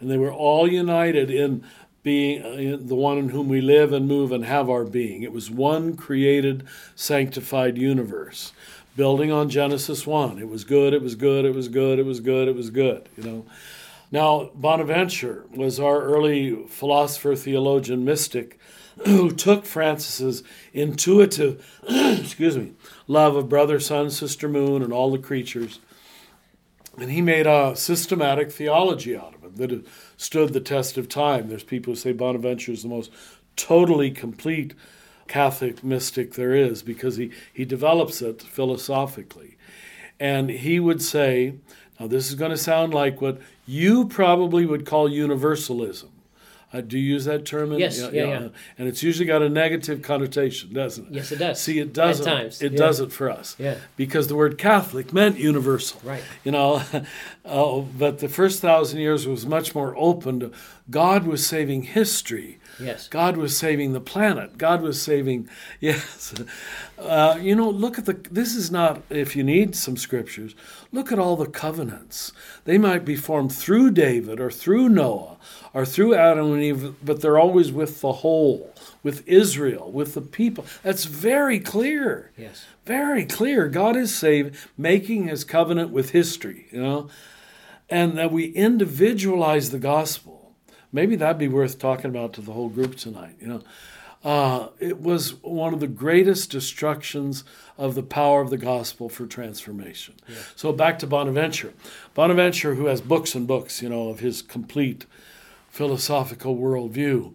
[0.00, 1.64] And they were all united in
[2.02, 5.22] being in the one in whom we live and move and have our being.
[5.22, 8.52] It was one created, sanctified universe,
[8.98, 10.40] building on Genesis 1.
[10.40, 13.08] It was good, it was good, it was good, it was good, it was good,
[13.16, 13.46] you know.
[14.10, 18.58] Now, Bonaventure was our early philosopher, theologian, mystic
[19.06, 22.72] who took Francis's intuitive, excuse me,
[23.06, 25.78] love of brother, sun, sister, moon, and all the creatures,
[26.98, 31.48] and he made a systematic theology out of it that stood the test of time.
[31.48, 33.12] There's people who say Bonaventure is the most
[33.54, 34.74] totally complete
[35.28, 39.56] Catholic mystic there is because he, he develops it philosophically.
[40.20, 41.54] And he would say,
[42.00, 46.08] now this is going to sound like what you probably would call universalism.
[46.70, 47.72] Uh, do you use that term?
[47.72, 48.48] in- Yes, yeah, yeah.
[48.76, 51.12] And it's usually got a negative connotation, doesn't it?
[51.14, 51.62] Yes, it does.
[51.62, 52.26] See, it doesn't.
[52.26, 52.78] times, It yeah.
[52.78, 53.56] doesn't for us.
[53.58, 53.76] Yeah.
[53.96, 55.98] Because the word Catholic meant universal.
[56.04, 56.22] Right.
[56.44, 56.82] You know,
[57.46, 60.52] uh, but the first thousand years was much more open to
[60.90, 62.58] God was saving history.
[62.80, 63.08] Yes.
[63.08, 64.58] God was saving the planet.
[64.58, 65.48] God was saving,
[65.80, 66.34] yes.
[66.98, 70.54] Uh, you know, look at the, this is not, if you need some scriptures,
[70.92, 72.32] look at all the covenants.
[72.64, 75.36] They might be formed through David or through Noah
[75.74, 80.20] or through Adam and Eve, but they're always with the whole, with Israel, with the
[80.20, 80.64] people.
[80.82, 82.30] That's very clear.
[82.36, 82.66] Yes.
[82.84, 83.68] Very clear.
[83.68, 87.10] God is saving, making his covenant with history, you know,
[87.90, 90.37] and that we individualize the gospel.
[90.92, 93.62] Maybe that'd be worth talking about to the whole group tonight, you know.
[94.24, 97.44] Uh, it was one of the greatest destructions
[97.76, 100.14] of the power of the gospel for transformation.
[100.56, 101.72] So back to Bonaventure.
[102.14, 105.06] Bonaventure, who has books and books, you know, of his complete
[105.70, 107.32] philosophical worldview,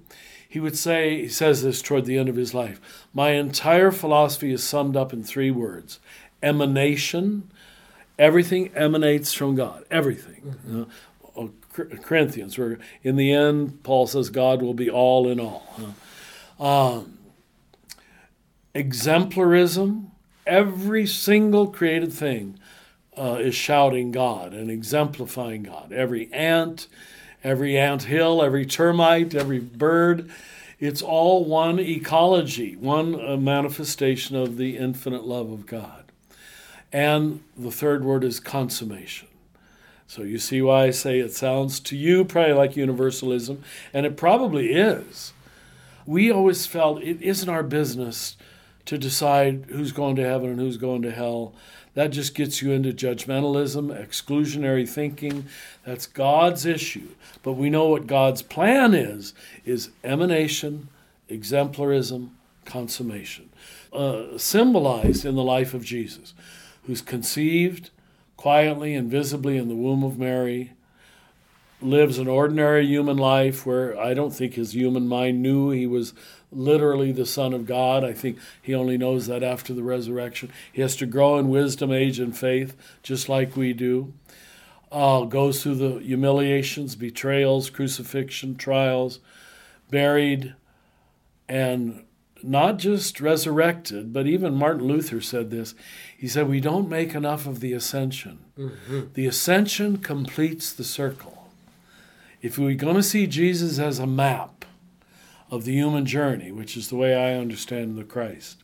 [0.47, 4.51] he would say, he says this toward the end of his life My entire philosophy
[4.51, 5.99] is summed up in three words
[6.43, 7.49] emanation.
[8.19, 9.85] Everything emanates from God.
[9.89, 10.57] Everything.
[10.67, 10.87] You know,
[11.73, 15.95] Corinthians, where in the end, Paul says God will be all in all.
[16.59, 17.17] Um,
[18.75, 20.05] exemplarism.
[20.45, 22.59] Every single created thing
[23.17, 25.91] uh, is shouting God and exemplifying God.
[25.91, 26.87] Every ant,
[27.43, 30.29] every ant hill, every termite, every bird.
[30.79, 36.03] It's all one ecology, one uh, manifestation of the infinite love of God.
[36.91, 39.29] And the third word is consummation.
[40.13, 44.15] So you see why I say it sounds to you probably like universalism, and it
[44.15, 45.33] probably is.
[46.05, 48.37] We always felt it isn't our business
[48.85, 51.55] to decide who's going to heaven and who's going to hell.
[51.95, 55.45] That just gets you into judgmentalism, exclusionary thinking.
[55.83, 57.09] That's God's issue.
[57.41, 59.33] But we know what God's plan is
[59.65, 60.89] is emanation,
[61.27, 62.29] exemplarism,
[62.65, 63.49] consummation.
[63.91, 66.35] Uh, symbolized in the life of Jesus,
[66.83, 67.89] who's conceived,
[68.43, 70.73] quietly and visibly in the womb of Mary,
[71.81, 76.13] lives an ordinary human life where I don't think his human mind knew he was
[76.51, 78.03] literally the Son of God.
[78.03, 80.51] I think he only knows that after the resurrection.
[80.73, 84.11] He has to grow in wisdom, age, and faith, just like we do.
[84.91, 89.21] Uh, goes through the humiliations, betrayals, crucifixion, trials,
[89.89, 90.53] buried,
[91.47, 92.03] and
[92.43, 95.75] not just resurrected, but even Martin Luther said this.
[96.17, 98.39] He said, We don't make enough of the ascension.
[98.57, 99.01] Mm-hmm.
[99.13, 101.49] The ascension completes the circle.
[102.41, 104.65] If we're going to see Jesus as a map
[105.49, 108.63] of the human journey, which is the way I understand the Christ,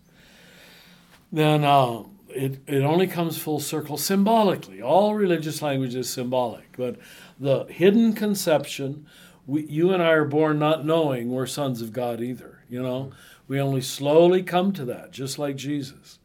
[1.32, 4.82] then uh, it, it only comes full circle symbolically.
[4.82, 6.98] All religious language is symbolic, but
[7.40, 9.06] the hidden conception,
[9.48, 13.12] we, you and I are born not knowing we're sons of God either, you know?
[13.50, 16.20] We only slowly come to that, just like Jesus.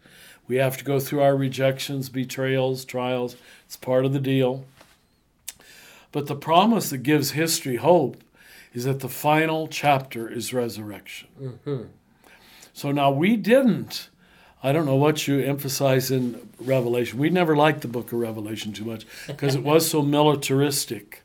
[0.46, 3.34] We have to go through our rejections, betrayals, trials.
[3.64, 4.66] It's part of the deal.
[6.12, 8.22] But the promise that gives history hope
[8.74, 11.28] is that the final chapter is resurrection.
[11.40, 11.82] Mm-hmm.
[12.74, 14.10] So now we didn't.
[14.62, 17.18] I don't know what you emphasize in Revelation.
[17.18, 21.22] We never liked the book of Revelation too much because it was so militaristic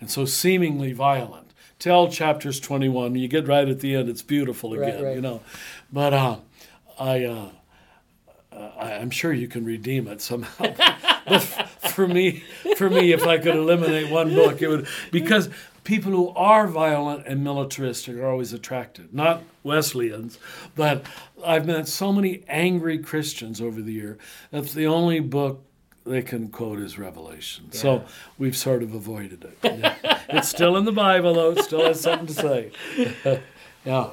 [0.00, 1.41] and so seemingly violent
[1.82, 3.16] till chapters 21.
[3.16, 5.14] You get right at the end, it's beautiful again, right, right.
[5.16, 5.40] you know.
[5.92, 6.36] But uh,
[6.96, 7.48] I, uh,
[8.52, 10.72] I, am sure you can redeem it somehow.
[11.26, 12.44] but for me,
[12.76, 15.50] for me, if I could eliminate one book, it would because
[15.82, 19.12] people who are violent and militaristic are always attracted.
[19.12, 20.38] Not Wesleyans,
[20.76, 21.04] but
[21.44, 24.18] I've met so many angry Christians over the year.
[24.52, 25.64] That's the only book
[26.04, 27.68] they can quote as Revelation.
[27.72, 27.78] Yeah.
[27.78, 28.04] So
[28.38, 29.58] we've sort of avoided it.
[29.62, 30.18] Yeah.
[30.28, 31.50] it's still in the Bible, though.
[31.52, 32.70] It still has something to say.
[33.84, 34.10] yeah.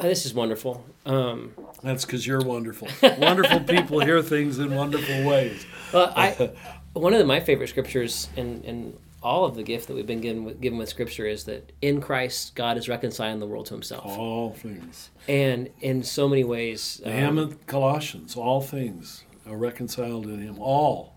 [0.00, 0.84] Oh, this is wonderful.
[1.04, 2.88] Um, That's because you're wonderful.
[3.18, 5.66] wonderful people hear things in wonderful ways.
[5.92, 6.52] Well, I,
[6.92, 10.20] one of the, my favorite scriptures in, in all of the gift that we've been
[10.20, 13.74] given with, given with Scripture is that in Christ, God is reconciling the world to
[13.74, 14.06] Himself.
[14.06, 15.10] All things.
[15.26, 17.00] And in so many ways.
[17.04, 20.58] Um, Colossians, all things are reconciled in him.
[20.58, 21.16] All.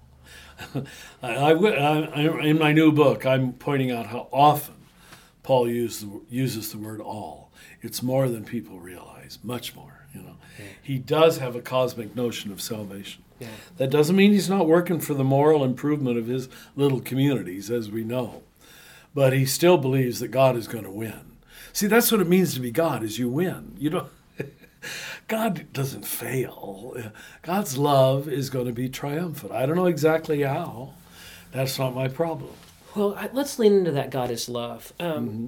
[1.23, 4.75] I, I, I, in my new book, I'm pointing out how often
[5.43, 7.51] Paul use uses the word all.
[7.81, 10.05] It's more than people realize, much more.
[10.13, 10.65] You know, yeah.
[10.81, 13.23] he does have a cosmic notion of salvation.
[13.39, 13.47] Yeah.
[13.77, 17.89] That doesn't mean he's not working for the moral improvement of his little communities, as
[17.89, 18.43] we know,
[19.15, 21.37] but he still believes that God is going to win.
[21.73, 23.75] See, that's what it means to be God: is you win.
[23.79, 24.09] You don't.
[25.27, 26.95] God doesn't fail.
[27.41, 29.51] God's love is going to be triumphant.
[29.51, 30.93] I don't know exactly how.
[31.51, 32.51] That's not my problem.
[32.95, 34.93] Well, let's lean into that God is love.
[34.99, 35.47] Um, mm-hmm.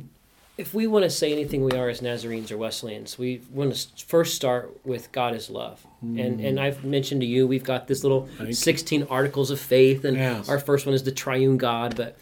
[0.55, 4.05] If we want to say anything we are as Nazarenes or Wesleyans, we want to
[4.05, 5.85] first start with God is love.
[6.05, 6.19] Mm-hmm.
[6.19, 9.07] And and I've mentioned to you, we've got this little Thank 16 you.
[9.09, 10.47] articles of faith, and yes.
[10.47, 11.95] our first one is the triune God.
[11.97, 12.17] But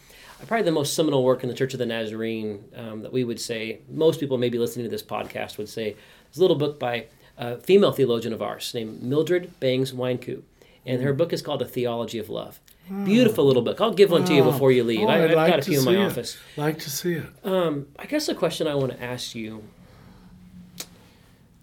[0.46, 3.40] probably the most seminal work in the Church of the Nazarene um, that we would
[3.40, 5.96] say, most people maybe listening to this podcast would say,
[6.32, 10.42] is a little book by a female theologian of ours named Mildred Bangs Wynkoop.
[10.84, 12.60] And her book is called A Theology of Love.
[12.90, 13.04] Oh.
[13.04, 13.80] Beautiful little book.
[13.80, 15.06] I'll give one to you before you leave.
[15.06, 16.06] Oh, I, have like got a few in my it.
[16.06, 16.36] office.
[16.56, 17.26] like to see it.
[17.44, 19.62] Um, I guess the question I want to ask you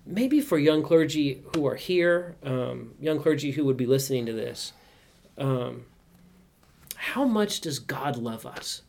[0.10, 4.34] maybe for young clergy who are here, um, young clergy who would be listening to
[4.34, 4.74] this,
[5.38, 5.86] um,
[6.96, 8.82] how much does God love us?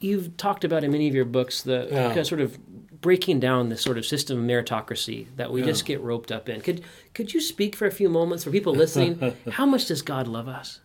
[0.00, 2.08] You've talked about in many of your books the yeah.
[2.08, 2.58] kind of sort of
[3.02, 5.66] breaking down this sort of system of meritocracy that we yeah.
[5.66, 6.62] just get roped up in.
[6.62, 9.34] Could could you speak for a few moments for people listening?
[9.52, 10.80] how much does God love us?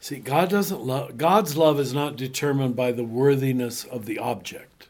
[0.00, 4.88] See, God doesn't love God's love is not determined by the worthiness of the object.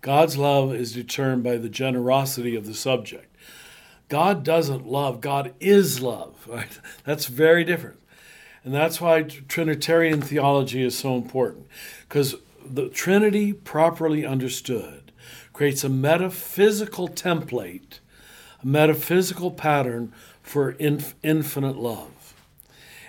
[0.00, 3.36] God's love is determined by the generosity of the subject.
[4.08, 6.46] God doesn't love, God is love.
[6.48, 6.80] Right?
[7.04, 8.00] That's very different.
[8.64, 11.68] And that's why Trinitarian theology is so important.
[12.06, 12.34] Because
[12.66, 15.07] the Trinity, properly understood,
[15.58, 17.98] creates a metaphysical template,
[18.62, 22.32] a metaphysical pattern for inf- infinite love.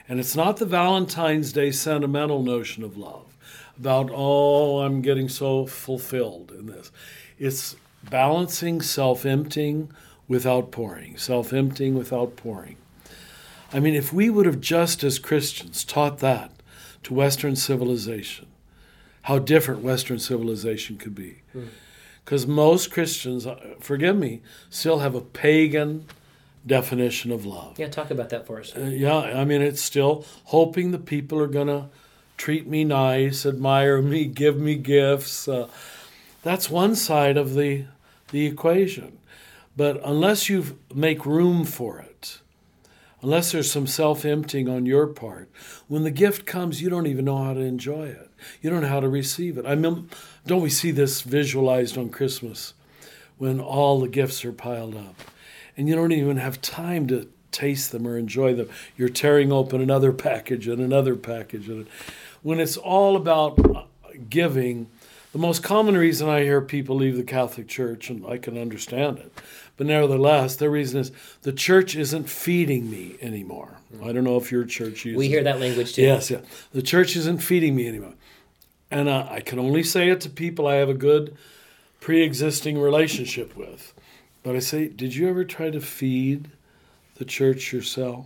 [0.07, 3.38] And it's not the Valentine's Day sentimental notion of love
[3.77, 6.91] about, oh, I'm getting so fulfilled in this.
[7.38, 7.75] It's
[8.09, 9.91] balancing self emptying
[10.27, 12.77] without pouring, self emptying without pouring.
[13.71, 16.49] I mean, if we would have just as Christians taught that
[17.03, 18.47] to Western civilization,
[19.21, 21.43] how different Western civilization could be.
[21.55, 21.67] Mm.
[22.30, 26.05] Because most Christians, uh, forgive me, still have a pagan
[26.63, 27.80] definition of love.
[27.80, 28.71] Yeah, talk about that for us.
[28.75, 31.86] Uh, yeah, I mean, it's still hoping the people are going to
[32.38, 35.47] treat me nice, admire me, give me gifts.
[35.47, 35.69] Uh,
[36.43, 37.86] that's one side of the,
[38.30, 39.17] the equation.
[39.75, 42.41] But unless you make room for it,
[43.23, 45.49] unless there's some self emptying on your part,
[45.88, 48.28] when the gift comes, you don't even know how to enjoy it.
[48.61, 49.65] You don't know how to receive it.
[49.65, 50.09] I mean,
[50.45, 52.73] don't we see this visualized on Christmas
[53.37, 55.15] when all the gifts are piled up?
[55.77, 58.69] And you don't even have time to taste them or enjoy them.
[58.97, 61.69] You're tearing open another package and another package.
[61.69, 61.87] And
[62.41, 63.83] when it's all about uh,
[64.29, 64.87] giving,
[65.31, 69.19] the most common reason I hear people leave the Catholic Church, and I can understand
[69.19, 69.31] it,
[69.77, 71.11] but nevertheless, their reason is
[71.43, 73.77] the church isn't feeding me anymore.
[74.03, 76.01] I don't know if your church uses We hear that language too.
[76.01, 76.41] Yes, yeah.
[76.71, 78.13] The church isn't feeding me anymore.
[78.91, 81.35] And uh, I can only say it to people I have a good
[81.99, 83.93] pre existing relationship with.
[84.43, 86.49] But I say, did you ever try to feed
[87.15, 88.25] the church yourself?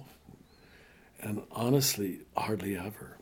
[1.22, 3.18] And honestly, hardly ever.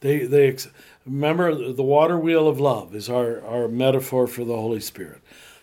[0.00, 0.68] They, they ex-
[1.04, 5.20] remember the water wheel of love is our, our metaphor for the Holy Spirit.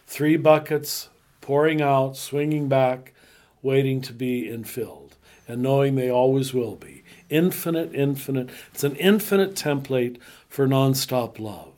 [0.07, 1.09] Three buckets
[1.41, 3.13] pouring out, swinging back,
[3.61, 5.11] waiting to be infilled,
[5.47, 6.94] and knowing they always will be.
[7.29, 8.49] Infinite, infinite.
[8.73, 10.17] It's an infinite template
[10.47, 11.73] for nonstop love.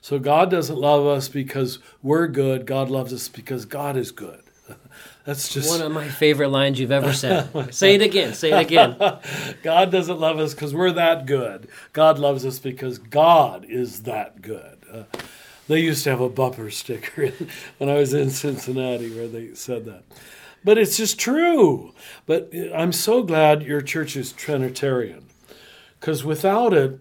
[0.00, 2.66] So God doesn't love us because we're good.
[2.66, 4.42] God loves us because God is good.
[5.24, 7.74] That's just One of my favorite lines you've ever said.
[7.74, 8.34] say it again.
[8.34, 8.96] Say it again.
[9.62, 11.68] God doesn't love us because we're that good.
[11.92, 14.78] God loves us because God is that good.
[14.90, 15.02] Uh,
[15.68, 17.32] they used to have a bumper sticker
[17.78, 20.02] when I was in Cincinnati where they said that.
[20.64, 21.94] But it's just true.
[22.26, 25.26] But I'm so glad your church is Trinitarian
[25.98, 26.98] because without it,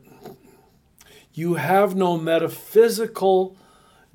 [1.33, 3.55] you have no metaphysical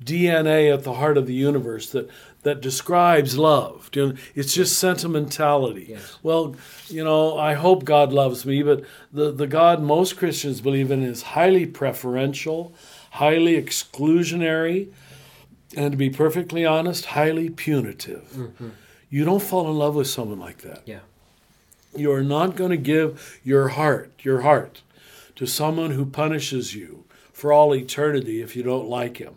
[0.03, 2.09] DNA at the heart of the universe that,
[2.43, 3.89] that describes love.
[4.35, 5.87] It's just sentimentality.
[5.89, 6.17] Yes.
[6.21, 6.55] Well,
[6.87, 11.01] you know, I hope God loves me, but the, the God most Christians believe in
[11.01, 12.73] is highly preferential,
[13.11, 14.91] highly exclusionary,
[15.75, 18.29] and to be perfectly honest, highly punitive.
[18.33, 18.69] Mm-hmm.
[19.15, 20.81] You don't fall in love with someone like that.
[20.85, 20.99] Yeah.
[21.95, 24.81] You are not going to give your heart, your heart,
[25.37, 29.35] to someone who punishes you for all eternity if you don't like him.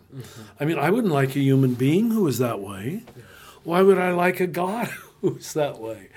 [0.59, 3.03] I mean, I wouldn't like a human being who is that way.
[3.63, 4.87] Why would I like a God
[5.21, 6.09] who's that way?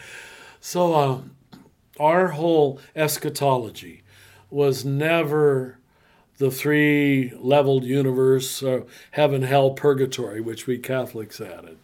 [0.60, 1.36] So, um,
[2.00, 4.02] our whole eschatology
[4.50, 5.78] was never
[6.38, 8.80] the three leveled universe, uh,
[9.12, 11.78] heaven, hell, purgatory, which we Catholics added.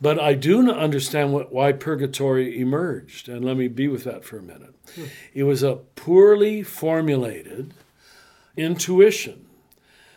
[0.00, 4.24] But I do not understand what, why purgatory emerged, and let me be with that
[4.24, 4.74] for a minute.
[4.94, 5.04] Hmm.
[5.32, 7.72] It was a poorly formulated
[8.56, 9.46] intuition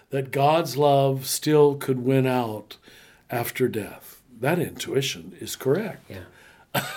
[0.10, 2.78] that God's love still could win out
[3.30, 4.22] after death.
[4.40, 6.10] That intuition is correct.
[6.10, 6.84] Yeah.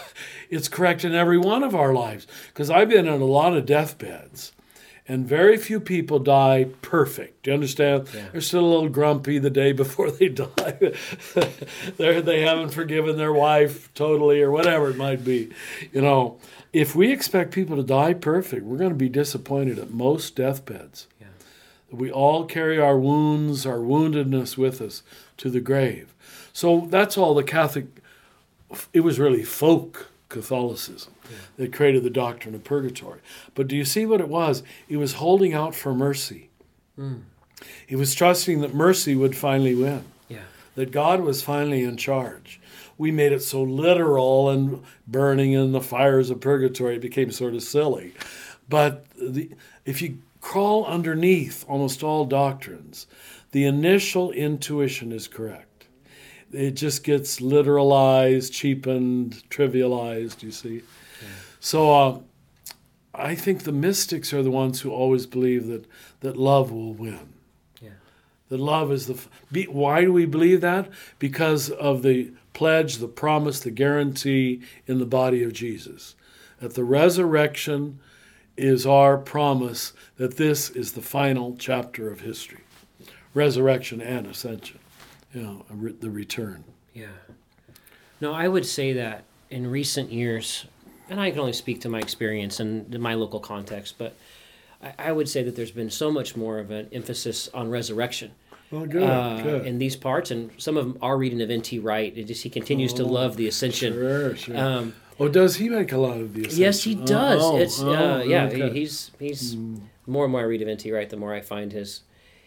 [0.50, 3.66] It's correct in every one of our lives because I've been in a lot of
[3.66, 4.50] deathbeds.
[5.10, 7.42] And very few people die perfect.
[7.42, 8.08] Do you understand?
[8.14, 8.26] Yeah.
[8.30, 10.92] They're still a little grumpy the day before they die.
[11.96, 15.50] They haven't forgiven their wife totally or whatever it might be.
[15.92, 16.38] You know,
[16.72, 21.08] if we expect people to die perfect, we're going to be disappointed at most deathbeds.
[21.20, 21.26] Yeah.
[21.90, 25.02] We all carry our wounds, our woundedness with us
[25.38, 26.14] to the grave.
[26.52, 27.86] So that's all the Catholic,
[28.92, 31.14] it was really folk Catholicism
[31.56, 33.20] that created the doctrine of purgatory.
[33.54, 34.62] But do you see what it was?
[34.88, 36.50] It was holding out for mercy.
[36.96, 37.18] Hmm.
[37.88, 40.38] It was trusting that mercy would finally win, Yeah.
[40.76, 42.60] that God was finally in charge.
[42.96, 47.54] We made it so literal and burning in the fires of purgatory, it became sort
[47.54, 48.14] of silly.
[48.68, 49.50] But the,
[49.84, 53.06] if you crawl underneath almost all doctrines,
[53.52, 55.66] the initial intuition is correct.
[56.52, 60.82] It just gets literalized, cheapened, trivialized, you see.
[61.60, 62.18] So uh,
[63.14, 65.84] I think the mystics are the ones who always believe that,
[66.20, 67.28] that love will win.
[67.80, 67.90] Yeah.
[68.48, 69.14] That love is the.
[69.14, 70.88] f- Be, why do we believe that?
[71.18, 76.14] Because of the pledge, the promise, the guarantee in the body of Jesus.
[76.60, 78.00] That the resurrection
[78.56, 82.60] is our promise that this is the final chapter of history
[83.32, 84.78] resurrection and ascension,
[85.32, 85.64] you know,
[86.00, 86.64] the return.
[86.92, 87.06] Yeah.
[88.20, 90.66] No, I would say that in recent years,
[91.10, 94.14] and I can only speak to my experience and my local context, but
[94.82, 98.30] I, I would say that there's been so much more of an emphasis on resurrection
[98.70, 99.66] Well, good, uh, good.
[99.66, 101.78] in these parts, and some of them are reading of N.T.
[101.80, 102.16] Wright.
[102.16, 103.92] It just he continues to love the ascension.
[103.92, 104.56] Sure, sure.
[104.56, 106.60] Um, oh, does he make a lot of the ascension?
[106.60, 107.42] yes, he does.
[107.42, 108.70] Oh, it's oh, uh, yeah, okay.
[108.70, 110.90] He, he's he's the more and more I read of N.T.
[110.92, 112.02] Wright, the more I find his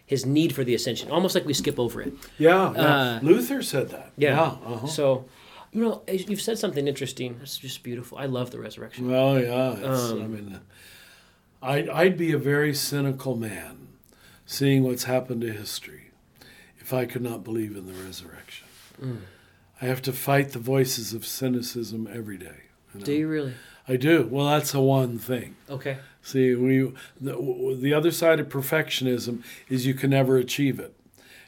[0.05, 1.11] his need for the ascension.
[1.11, 2.13] Almost like we skip over it.
[2.37, 2.81] Yeah, yeah.
[2.81, 4.11] Uh, Luther said that.
[4.17, 4.41] Yeah.
[4.41, 4.87] uh-huh.
[4.87, 5.25] So,
[5.73, 7.39] you know, you've said something interesting.
[7.41, 8.17] It's just beautiful.
[8.17, 9.09] I love the resurrection.
[9.09, 9.71] Well, yeah.
[9.73, 10.59] It's, I Um, mean,
[11.61, 13.87] I'd, I'd be a very cynical man
[14.45, 16.11] seeing what's happened to history
[16.79, 18.67] if I could not believe in the resurrection.
[19.01, 19.17] Mm.
[19.81, 22.63] I have to fight the voices of cynicism every day.
[23.03, 23.53] Do you really?
[23.87, 24.27] I do.
[24.29, 25.55] Well, that's the one thing.
[25.69, 25.97] Okay.
[26.21, 30.95] See, we the, the other side of perfectionism is you can never achieve it,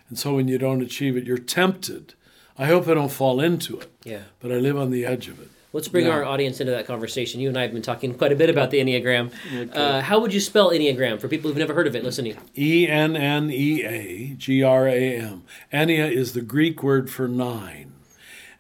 [0.10, 2.16] and so when you don't achieve it, you're tempted.
[2.58, 4.20] I hope I don't fall into it, Yeah.
[4.40, 5.50] but I live on the edge of it.
[5.74, 6.12] Let's bring Yeah.
[6.14, 7.42] our audience into that conversation.
[7.42, 9.32] You and I have been talking quite a bit about the Enneagram.
[9.76, 12.38] Uh, how would you spell Enneagram for people who've never heard of it listening?
[12.58, 15.44] E N N E A G R A M.
[15.74, 17.92] Ennea is the Greek word for nine.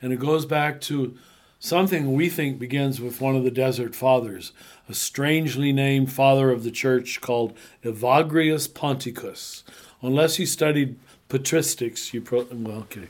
[0.02, 1.16] And it goes back to
[1.58, 4.52] something we think begins with one of the desert fathers,
[4.90, 9.64] a strangely named father of the church called Evagrius Ponticus.
[10.02, 10.98] Unless you studied
[11.38, 13.08] patristics, you pro- well, okay.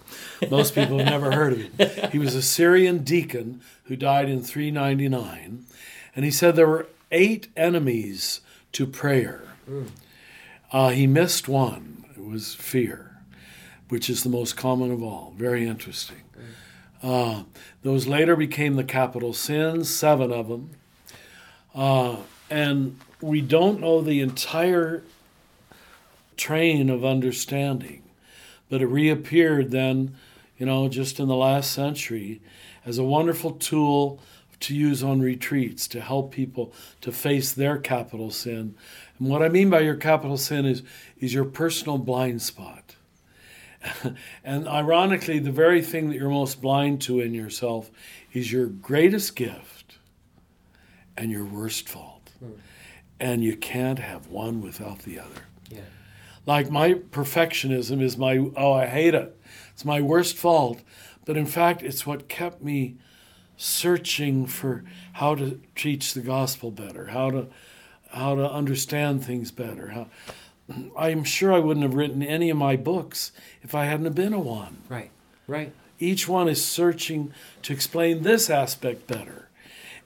[0.49, 2.11] Most people have never heard of him.
[2.11, 5.65] He was a Syrian deacon who died in 399,
[6.15, 9.43] and he said there were eight enemies to prayer.
[10.71, 12.05] Uh, he missed one.
[12.15, 13.17] It was fear,
[13.89, 15.33] which is the most common of all.
[15.37, 16.21] Very interesting.
[17.03, 17.43] Uh,
[17.83, 20.71] those later became the capital sins, seven of them.
[21.75, 22.17] Uh,
[22.49, 25.03] and we don't know the entire
[26.37, 28.01] train of understanding,
[28.69, 30.15] but it reappeared then,
[30.57, 32.41] you know, just in the last century
[32.85, 34.19] as a wonderful tool
[34.61, 38.75] to use on retreats to help people to face their capital sin.
[39.19, 40.81] And what I mean by your capital sin is,
[41.19, 42.95] is your personal blind spot.
[44.43, 47.91] and ironically, the very thing that you're most blind to in yourself
[48.33, 49.97] is your greatest gift
[51.17, 52.31] and your worst fault.
[52.39, 52.51] Hmm.
[53.19, 55.43] And you can't have one without the other.
[55.69, 55.81] Yeah.
[56.45, 59.39] Like my perfectionism is my, oh, I hate it.
[59.73, 60.81] It's my worst fault.
[61.25, 62.97] But in fact, it's what kept me
[63.57, 64.83] searching for
[65.13, 67.47] how to teach the gospel better, how to,
[68.11, 69.89] how to understand things better.
[69.89, 70.07] How,
[70.97, 73.31] I'm sure I wouldn't have written any of my books
[73.61, 74.77] if I hadn't have been a one.
[74.89, 75.11] Right.
[75.47, 75.73] Right.
[75.99, 77.33] Each one is searching
[77.63, 79.49] to explain this aspect better.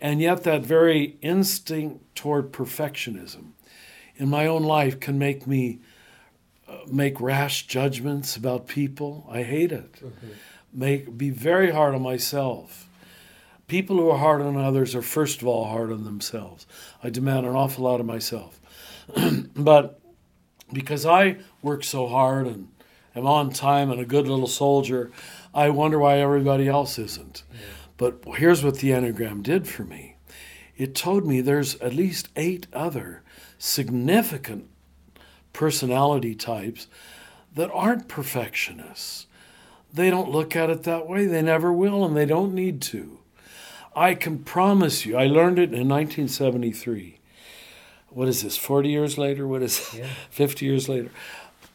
[0.01, 3.51] And yet, that very instinct toward perfectionism
[4.15, 5.79] in my own life can make me
[6.87, 9.27] make rash judgments about people.
[9.29, 9.93] I hate it.
[9.93, 10.27] Mm-hmm.
[10.73, 12.87] Make be very hard on myself.
[13.67, 16.65] People who are hard on others are first of all hard on themselves.
[17.03, 18.59] I demand an awful lot of myself.
[19.55, 19.99] but
[20.71, 22.69] because I work so hard and
[23.15, 25.11] am on time and a good little soldier,
[25.53, 27.43] I wonder why everybody else isn't.
[27.97, 30.15] But here's what the Enneagram did for me
[30.77, 33.21] it told me there's at least eight other
[33.57, 34.69] significant
[35.59, 36.87] personality types
[37.53, 39.27] that aren't perfectionists.
[39.93, 43.19] They don't look at it that way, they never will, and they don't need to.
[43.93, 47.19] I can promise you, I learned it in 1973.
[48.07, 49.45] What is this, 40 years later?
[49.45, 50.05] What is it?
[50.29, 51.11] 50 years later?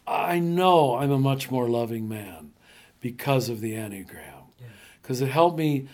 [0.07, 2.53] I know I'm a much more loving man
[3.03, 4.47] because of the Enneagram,
[5.03, 5.89] because it helped me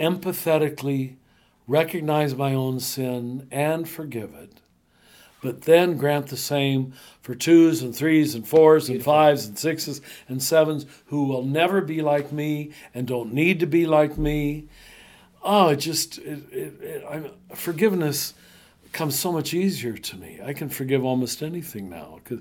[0.00, 1.14] empathetically
[1.68, 4.54] recognize my own sin and forgive it,
[5.42, 10.00] but then grant the same for twos and threes and fours and fives and sixes
[10.28, 14.66] and sevens who will never be like me and don't need to be like me.
[15.42, 18.34] Oh, it just it, it, it, I'm, forgiveness
[18.92, 20.40] comes so much easier to me.
[20.44, 22.40] I can forgive almost anything now because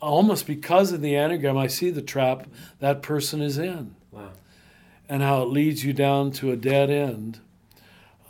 [0.00, 2.46] almost because of the Enneagram, I see the trap
[2.80, 4.30] that person is in Wow.
[5.08, 7.40] and how it leads you down to a dead end.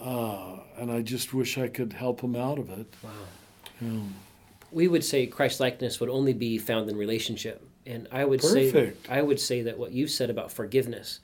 [0.00, 2.92] Uh, and I just wish I could help them out of it.
[3.02, 3.10] Wow.
[4.70, 7.66] We would say Christ likeness would only be found in relationship.
[7.86, 9.06] And I would Perfect.
[9.06, 11.20] say I would say that what you said about forgiveness,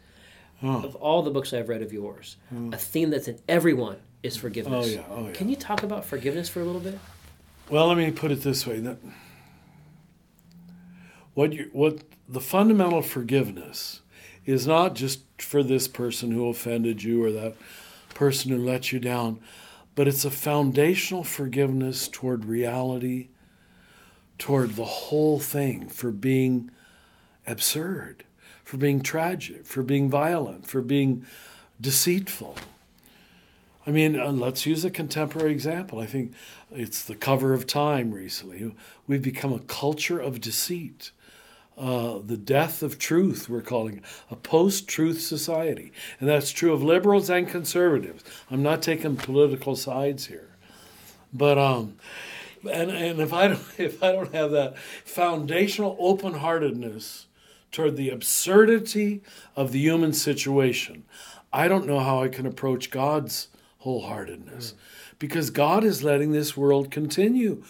[0.61, 0.83] Oh.
[0.83, 2.75] of all the books I've read of yours, hmm.
[2.75, 4.87] a theme that's in everyone is oh, forgiveness.
[4.87, 5.33] Oh, yeah, oh, yeah.
[5.33, 6.99] Can you talk about forgiveness for a little bit?
[7.71, 8.99] Well, let me put it this way: that
[11.35, 14.01] what you what the fundamental forgiveness
[14.45, 17.55] is not just for this person who offended you or that
[18.15, 19.39] person who let you down,
[19.99, 23.27] but it's a foundational forgiveness toward reality,
[24.39, 26.71] toward the whole thing, for being
[27.49, 28.23] absurd,
[28.63, 31.27] for being tragic, for being violent, for being
[31.81, 32.55] deceitful.
[33.89, 35.99] I mean, uh, let's use a contemporary example.
[35.99, 36.33] I think
[36.71, 38.73] it's the cover of Time recently.
[39.09, 41.11] We've become a culture of deceit.
[41.79, 45.93] Uh, the death of truth, we're calling it, a post truth society.
[46.19, 48.25] And that's true of liberals and conservatives.
[48.51, 50.49] I'm not taking political sides here.
[51.33, 51.97] But, um,
[52.69, 57.27] and, and if, I don't, if I don't have that foundational open heartedness
[57.71, 59.23] toward the absurdity
[59.55, 61.05] of the human situation,
[61.53, 63.49] I don't know how I can approach God's
[63.85, 64.75] wholeheartedness
[65.19, 67.63] because God is letting this world continue.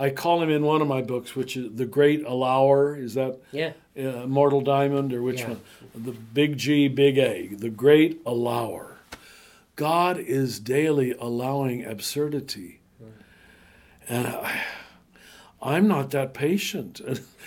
[0.00, 2.96] I call him in one of my books, which is The Great Allower.
[2.96, 3.72] Is that Yeah.
[3.98, 5.48] uh, Mortal Diamond or which Yeah.
[5.50, 5.60] one?
[5.94, 8.96] The Big G, Big A, The Great Allower.
[9.76, 12.80] God is daily allowing absurdity.
[14.08, 14.62] And I,
[15.62, 17.00] I'm not that patient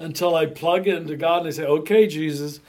[0.00, 2.60] until I plug into God and I say, okay, Jesus,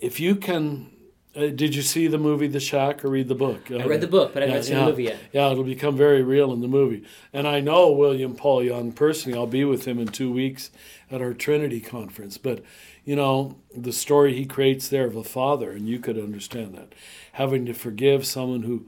[0.00, 0.90] if you can.
[1.36, 3.70] Uh, did you see the movie The Shack or read the book?
[3.70, 4.84] I read the book, but I haven't seen yeah.
[4.84, 5.18] the movie yet.
[5.32, 7.04] Yeah, it'll become very real in the movie.
[7.32, 9.36] And I know William Paul Young personally.
[9.36, 10.70] I'll be with him in two weeks
[11.10, 12.38] at our Trinity conference.
[12.38, 12.62] But,
[13.04, 16.94] you know, the story he creates there of a father, and you could understand that,
[17.32, 18.86] having to forgive someone who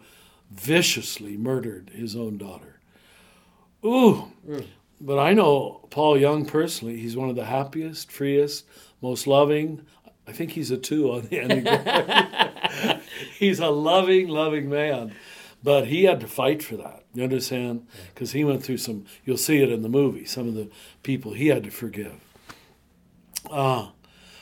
[0.51, 2.81] viciously murdered his own daughter.
[3.85, 4.33] Ooh.
[5.01, 6.99] But I know Paul Young personally.
[6.99, 8.65] He's one of the happiest, freest,
[9.03, 9.85] most loving.
[10.29, 13.01] I think he's a two on the Enneagram.
[13.39, 15.15] he's a loving, loving man.
[15.63, 17.05] But he had to fight for that.
[17.15, 17.87] You understand?
[18.15, 20.69] Because he went through some, you'll see it in the movie, some of the
[21.03, 22.21] people he had to forgive.
[23.51, 23.89] Uh,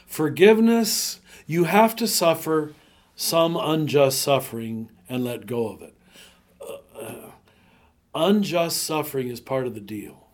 [0.07, 2.73] forgiveness, you have to suffer
[3.15, 5.95] some unjust suffering and let go of it.
[6.61, 7.31] Uh, uh,
[8.15, 10.27] unjust suffering is part of the deal.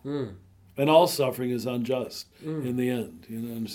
[0.75, 3.25] And all suffering is unjust in the end.
[3.29, 3.67] You know,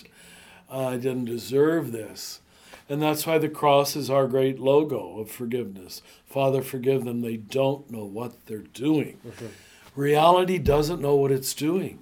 [0.70, 2.40] I didn't deserve this.
[2.88, 6.00] And that's why the cross is our great logo of forgiveness.
[6.26, 7.20] Father, forgive them.
[7.20, 9.18] They don't know what they're doing.
[9.26, 9.46] Mm-hmm.
[9.94, 11.98] Reality doesn't know what it's doing.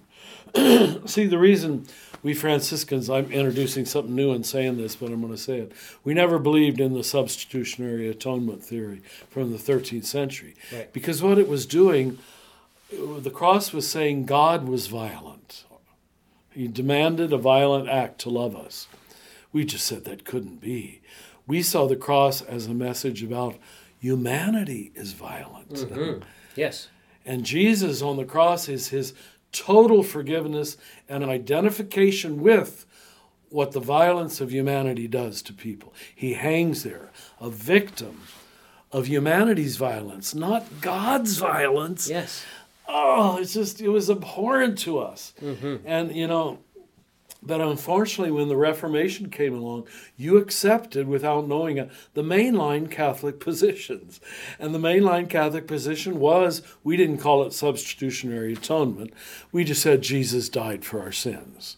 [1.06, 1.86] See, the reason
[2.22, 5.72] we Franciscans, I'm introducing something new and saying this, but I'm going to say it.
[6.04, 10.54] We never believed in the substitutionary atonement theory from the 13th century.
[10.72, 10.92] Right.
[10.92, 12.18] Because what it was doing,
[12.90, 15.64] the cross was saying God was violent.
[16.56, 18.88] He demanded a violent act to love us.
[19.52, 21.02] We just said that couldn't be.
[21.46, 23.56] We saw the cross as a message about
[24.00, 25.74] humanity is violent.
[25.74, 26.22] Mm-hmm.
[26.56, 26.88] Yes.
[27.26, 29.12] And Jesus on the cross is his
[29.52, 32.86] total forgiveness and identification with
[33.50, 35.92] what the violence of humanity does to people.
[36.14, 38.22] He hangs there, a victim
[38.90, 42.08] of humanity's violence, not God's violence.
[42.08, 42.42] Yes.
[42.88, 45.34] Oh, it's just, it was abhorrent to us.
[45.84, 46.60] And, you know,
[47.42, 53.38] but unfortunately, when the Reformation came along, you accepted, without knowing it, the mainline Catholic
[53.38, 54.20] positions.
[54.58, 59.12] And the mainline Catholic position was we didn't call it substitutionary atonement.
[59.52, 61.76] We just said Jesus died for our sins.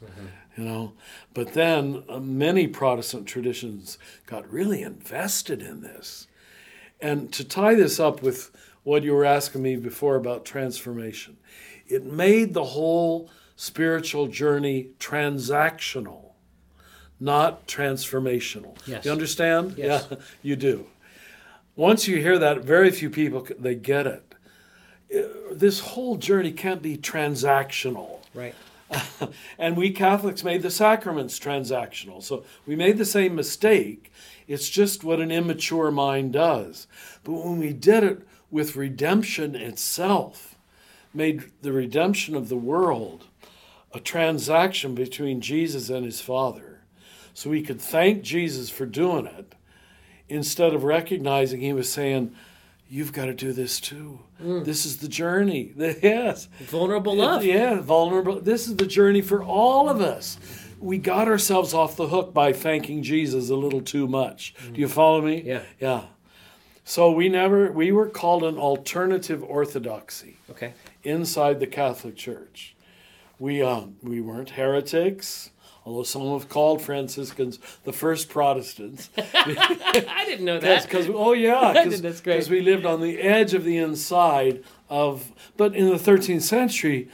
[0.57, 0.93] You know,
[1.35, 3.97] but then uh, many Protestant traditions
[4.27, 6.27] got really invested in this.
[7.01, 8.51] And to tie this up with
[8.89, 11.37] what you were asking me before about transformation,
[11.87, 16.33] it made the whole spiritual journey transactional,
[17.21, 18.75] not transformational.
[18.87, 19.05] Yes.
[19.05, 19.75] You understand?
[19.77, 20.07] Yes.
[20.11, 20.87] Yeah, you do.
[21.77, 24.35] Once you hear that, very few people they get it.
[25.15, 28.21] Uh, This whole journey can't be transactional.
[28.33, 28.55] Right.
[29.59, 32.23] and we Catholics made the sacraments transactional.
[32.23, 34.11] So we made the same mistake.
[34.47, 36.87] It's just what an immature mind does.
[37.23, 40.55] But when we did it with redemption itself,
[41.13, 43.27] made the redemption of the world
[43.93, 46.81] a transaction between Jesus and his Father,
[47.33, 49.55] so we could thank Jesus for doing it
[50.29, 52.35] instead of recognizing he was saying,
[52.91, 54.21] You've got to do this too.
[54.43, 54.65] Mm.
[54.65, 55.75] This is the journey.
[55.77, 56.49] Yes.
[56.61, 57.45] Vulnerable love.
[57.45, 58.41] Yeah, vulnerable.
[58.41, 60.39] This is the journey for all of us.
[60.81, 64.55] We got ourselves off the hook by thanking Jesus a little too much.
[64.73, 64.91] Do you mm.
[64.91, 65.43] follow me?
[65.43, 65.63] Yeah.
[65.79, 66.05] Yeah.
[66.89, 70.73] So we never we were called an alternative orthodoxy Okay.
[71.05, 72.75] inside the Catholic Church.
[73.39, 75.51] We um, we weren't heretics,
[75.85, 79.11] although some have called Franciscans the first Protestants.
[79.19, 80.85] I didn't know that.
[80.85, 82.49] Because oh yeah, because That's great.
[82.49, 85.31] we lived on the edge of the inside of.
[85.59, 87.11] But in the 13th century,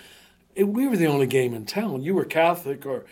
[0.55, 2.05] it, we were the only game in town.
[2.05, 3.07] You were Catholic, or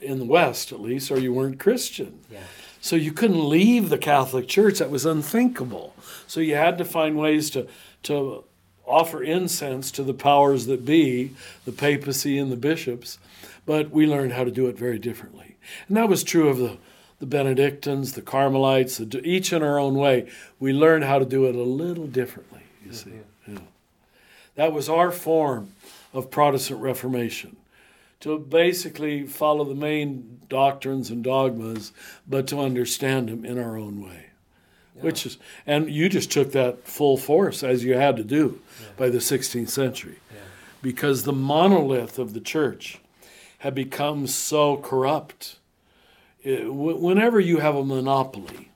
[0.00, 2.20] in the West at least, or you weren't Christian.
[2.32, 2.40] Yeah.
[2.86, 4.78] So you couldn't leave the Catholic Church.
[4.78, 5.92] That was unthinkable.
[6.28, 7.66] So you had to find ways to
[8.04, 8.44] to
[8.86, 11.32] offer incense to the powers that be,
[11.64, 13.18] the papacy and the bishops.
[13.66, 15.56] But we learned how to do it very differently,
[15.88, 16.78] and that was true of the
[17.18, 20.30] the Benedictines, the Carmelites, the, each in our own way.
[20.60, 22.60] We learned how to do it a little differently.
[22.84, 23.54] You see, mm-hmm.
[23.54, 23.60] yeah.
[24.54, 25.72] that was our form
[26.12, 27.56] of Protestant Reformation
[28.20, 31.92] to basically follow the main doctrines and dogmas,
[32.26, 34.26] but to understand them in our own way.
[35.00, 35.36] Which is,
[35.66, 38.60] and you just took that full force as you had to do
[38.96, 40.16] by the 16th century,
[40.80, 42.98] because the monolith of the church
[43.58, 45.56] had become so corrupt.
[46.42, 48.70] It- wh- whenever you have a monopoly,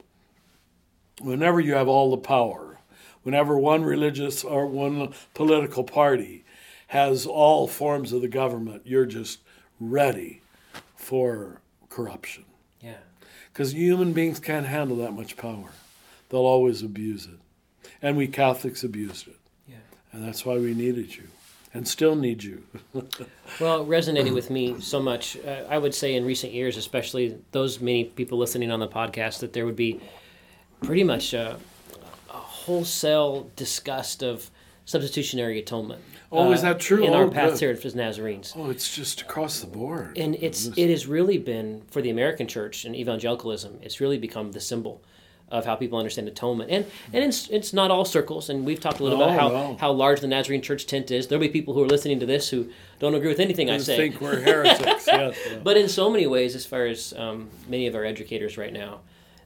[1.21, 2.79] whenever you have all the power,
[3.23, 6.45] whenever one religious or one political party
[6.91, 9.39] has all forms of the government, you're just
[9.79, 10.41] ready
[10.97, 12.45] for corruption.
[12.81, 12.97] Yeah.
[13.53, 15.71] Because human beings can't handle that much power.
[16.31, 17.89] they'll always abuse it.
[18.03, 19.39] And we Catholics abused it.
[19.69, 19.77] Yeah.
[20.13, 21.29] And that's why we needed you
[21.73, 22.65] and still need you.
[23.61, 25.37] Well, it resonated with me so much.
[25.47, 29.41] Uh, I would say in recent years, especially those many people listening on the podcast,
[29.41, 30.01] that there would be
[30.83, 31.59] pretty much a,
[32.31, 34.51] a wholesale disgust of
[34.87, 36.01] substitutionary atonement.
[36.33, 37.05] Oh, is uh, that true?
[37.05, 37.61] In our Oh, path good.
[37.61, 38.53] here as Nazarenes.
[38.57, 40.17] oh, it's just across the board.
[40.17, 43.79] And it's it has really been for the American church and evangelicalism.
[43.83, 45.03] It's really become the symbol
[45.49, 46.71] of how people understand atonement.
[46.71, 48.49] And and it's it's not all circles.
[48.49, 49.77] And we've talked a little No, about how no.
[49.81, 51.27] how large the Nazarene church tent is.
[51.27, 52.69] There'll be people who are listening to this who
[53.01, 53.97] don't agree with anything I I say.
[53.97, 55.07] think we're heretics.
[55.09, 55.37] yes.
[55.49, 55.59] yeah.
[55.65, 59.01] But in so many ways, as far as um, many of our educators right now,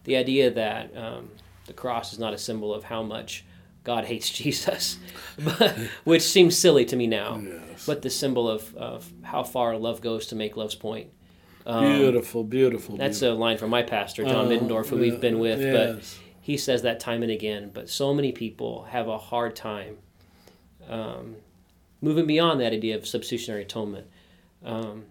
[0.04, 1.30] the idea that um,
[1.66, 3.46] the cross is not a symbol of how much
[3.84, 4.98] God hates Jesus,
[5.38, 7.84] but, which seems silly to me now, Yes.
[7.86, 11.08] but the symbol of, of how far love goes to make love's point.
[11.64, 12.94] beautiful, beautiful.
[12.94, 13.38] Um, That's beautiful.
[13.38, 16.56] a line from my pastor, Jon Oh, Middendorf, who yeah, we've been with, but he
[16.56, 17.70] says that time and again.
[17.72, 19.98] But so many people have a hard time
[20.88, 21.36] um,
[22.00, 24.06] moving beyond that idea of substitutionary atonement.
[24.64, 25.04] Um,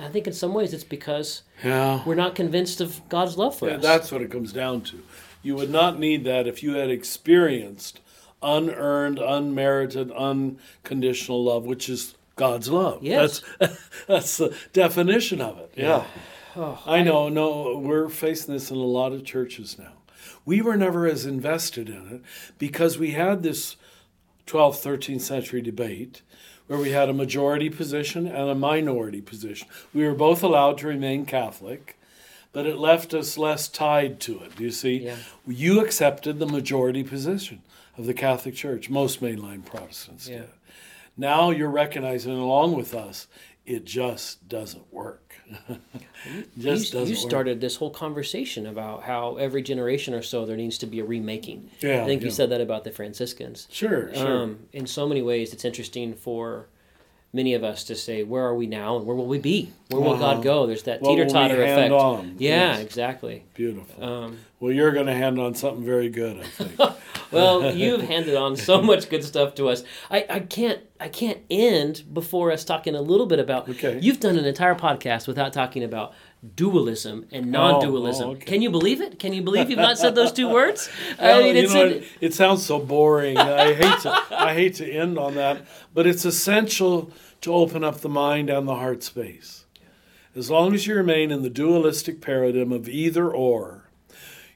[0.00, 2.02] I think in some ways it's because yeah.
[2.06, 3.82] we're not convinced of God's love for Yeah, us.
[3.82, 5.02] that's what it comes down to.
[5.42, 8.00] You would not need that if you had experienced
[8.42, 13.02] unearned, unmerited, unconditional love, which is God's love.
[13.02, 13.42] Yes.
[13.58, 15.72] That's that's the definition of it.
[15.76, 16.04] Yeah.
[16.54, 19.92] Oh, I know, no, we're facing this in a lot of churches now.
[20.44, 22.22] We were never as invested in it
[22.58, 23.76] because we had this
[24.46, 26.20] 12th, 13th century debate
[26.66, 29.68] where we had a majority position and a minority position.
[29.94, 31.98] We were both allowed to remain Catholic,
[32.52, 34.56] but it left us less tied to it.
[34.56, 34.98] Do you see?
[34.98, 35.16] Yeah.
[35.46, 37.62] You accepted the majority position
[37.98, 38.88] of the Catholic Church.
[38.90, 40.38] Most mainline Protestants Yeah.
[40.38, 40.48] did.
[41.16, 43.26] Now you're recognizing along with us,
[43.66, 45.34] it just doesn't work.
[46.58, 47.30] just you, doesn't you work.
[47.30, 51.04] started this whole conversation about how every generation or so there needs to be a
[51.04, 51.70] remaking.
[51.80, 53.68] Yeah, I think you said that about the Franciscans.
[53.70, 54.42] Sure, sure.
[54.42, 56.68] Um, in so many ways, it's interesting for
[57.32, 59.72] many of us to say, where are we now and where will we be?
[59.88, 60.34] Where will Uh-huh.
[60.34, 60.66] God go?
[60.66, 61.92] There's that What will we teeter totter effect.
[61.92, 62.36] on?
[62.38, 62.80] Yeah, Yes.
[62.82, 63.44] exactly.
[63.54, 64.04] Beautiful.
[64.04, 66.78] Um, well, you're going to hand on something very good, I think.
[67.32, 69.82] well, you've handed on so much good stuff to us.
[70.10, 73.68] I, I can't I can't end before us talking a little bit about.
[73.68, 73.98] Okay.
[74.00, 76.12] You've done an entire podcast without talking about
[76.54, 78.28] dualism and oh, non-dualism.
[78.28, 78.44] oh, okay.
[78.44, 79.18] Can you believe it?
[79.18, 80.88] Can you believe you've not said those two words?
[81.18, 83.38] Well, I mean, you know, it, it sounds so boring.
[83.38, 85.64] I hate to I hate to end on that,
[85.94, 87.12] but it's essential
[87.42, 89.66] to open up the mind and the heart space.
[90.34, 93.88] As long as you remain in the dualistic paradigm of either or.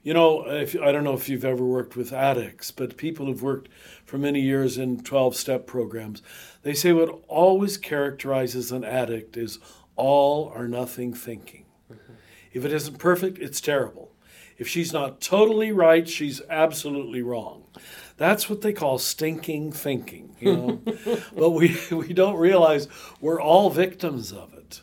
[0.03, 3.43] You know, if, I don't know if you've ever worked with addicts, but people who've
[3.43, 3.69] worked
[4.05, 6.23] for many years in 12 step programs,
[6.63, 9.59] they say what always characterizes an addict is
[9.97, 11.66] all or nothing thinking.
[12.57, 14.13] If it isn't perfect, it's terrible.
[14.57, 17.65] If she's not totally right, she's absolutely wrong.
[18.17, 20.81] That's what they call stinking thinking, you know.
[21.37, 22.89] but we, we don't realize
[23.21, 24.81] we're all victims of it.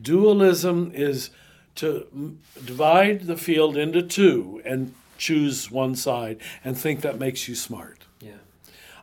[0.00, 1.28] Dualism is
[1.74, 7.48] to m- divide the field into two and choose one side and think that makes
[7.48, 8.06] you smart.
[8.20, 8.32] yeah.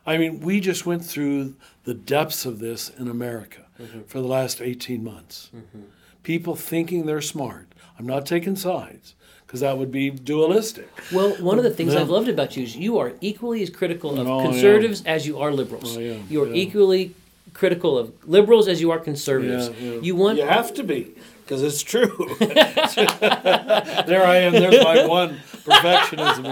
[0.04, 4.02] I mean, we just went through the depths of this in America mm-hmm.
[4.02, 5.50] for the last 18 months.
[5.54, 5.82] Mm-hmm.
[6.22, 7.72] People thinking they're smart.
[7.98, 9.14] I'm not taking sides
[9.46, 10.88] because that would be dualistic.
[11.12, 12.00] Well, one of the things Yeah.
[12.00, 14.50] I've loved about you is you are equally as critical of Oh, yeah.
[14.50, 15.96] conservatives as you are liberals.
[15.96, 16.54] Oh, yeah, You are yeah.
[16.54, 17.14] equally
[17.54, 19.70] critical of liberals as you are conservatives.
[19.80, 20.00] Yeah, yeah.
[20.00, 22.34] You want You have to be because it's true.
[22.40, 24.52] there I am.
[24.52, 26.44] There's my one perfectionism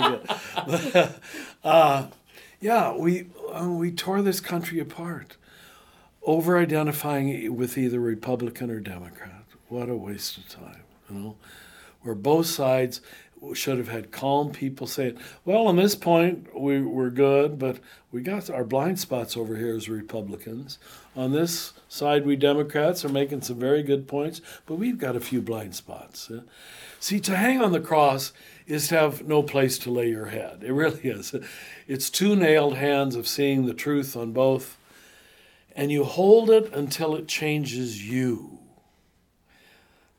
[0.97, 1.11] again.
[1.65, 2.07] uh,
[2.61, 5.37] yeah, we uh, we tore this country apart
[6.23, 9.43] over identifying with either Republican or Democrat.
[9.69, 11.37] What a waste of time, you know.
[12.03, 13.01] Where both sides
[13.55, 17.79] should have had calm people saying, "Well, on this point, we we're good, but
[18.13, 20.79] we got our blind spots over here as Republicans.
[21.17, 25.21] On this side, we Democrats are making some very good points, but we've got a
[25.21, 26.43] few blind spots." Uh,
[27.05, 28.33] See, to hang on the cross
[28.67, 30.65] is to have no place to lay your head.
[30.65, 31.35] It really is.
[31.87, 34.79] It's two nailed hands of seeing the truth on both,
[35.77, 38.59] and you hold it until it changes you.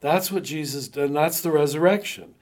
[0.05, 2.35] That's what Jesus did, and that's the resurrection.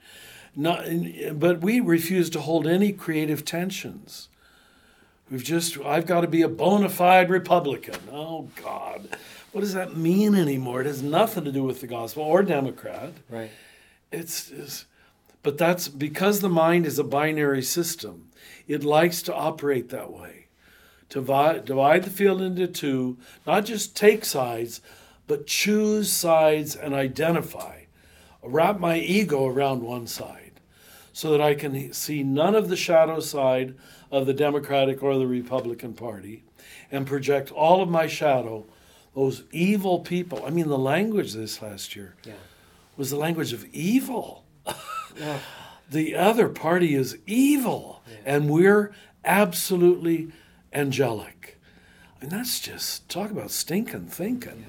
[0.54, 0.84] Not,
[1.32, 4.28] but we refuse to hold any creative tensions.
[5.30, 7.96] We've just, I've got to be a bona fide Republican.
[8.12, 9.08] Oh, God.
[9.52, 10.82] What does that mean anymore?
[10.82, 13.14] It has nothing to do with the gospel or Democrat.
[13.30, 13.50] right.
[14.12, 14.84] It's, it's
[15.42, 18.28] but that's because the mind is a binary system.
[18.68, 20.48] It likes to operate that way.
[21.08, 24.82] To divide, divide the field into two, not just take sides,
[25.26, 27.82] but choose sides and identify.
[28.42, 30.40] Wrap my ego around one side.
[31.16, 33.74] so that I can see none of the shadow side
[34.10, 36.42] of the Democratic or the Republican Party
[36.90, 38.64] and project all of my shadow,
[39.14, 40.42] those evil people.
[40.44, 42.32] I mean, the language this last year Yeah.
[42.96, 44.44] was the language of evil.
[45.16, 45.38] Yeah.
[45.88, 48.92] The other party is evil, and we're
[49.24, 50.32] absolutely
[50.72, 51.43] angelic.
[52.24, 54.64] And that's just talk about stinking thinking.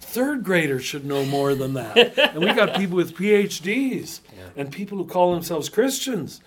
[0.00, 2.16] Third graders should know more than that.
[2.16, 4.42] and we got people with PhDs Yeah.
[4.56, 6.40] and people who call themselves Christians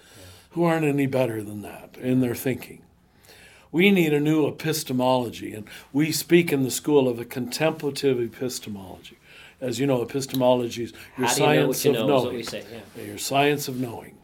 [0.52, 2.82] who aren't any better than that in their thinking.
[3.70, 9.18] We need a new epistemology, and we speak in the school of a contemplative epistemology.
[9.60, 12.08] As you know, epistemology is your How you know science you of know?
[12.24, 12.44] Knowing.
[12.44, 12.64] say.
[12.96, 13.04] Yeah.
[13.04, 14.16] Your science of knowing.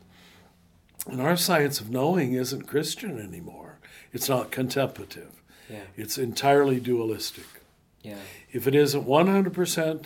[1.06, 3.73] And our science of knowing isn't Christian anymore.
[4.14, 5.42] It's not contemplative.
[5.70, 5.82] Yeah.
[5.98, 7.46] It's entirely dualistic.
[8.02, 8.18] Yeah.
[8.52, 10.06] If it isn't 100%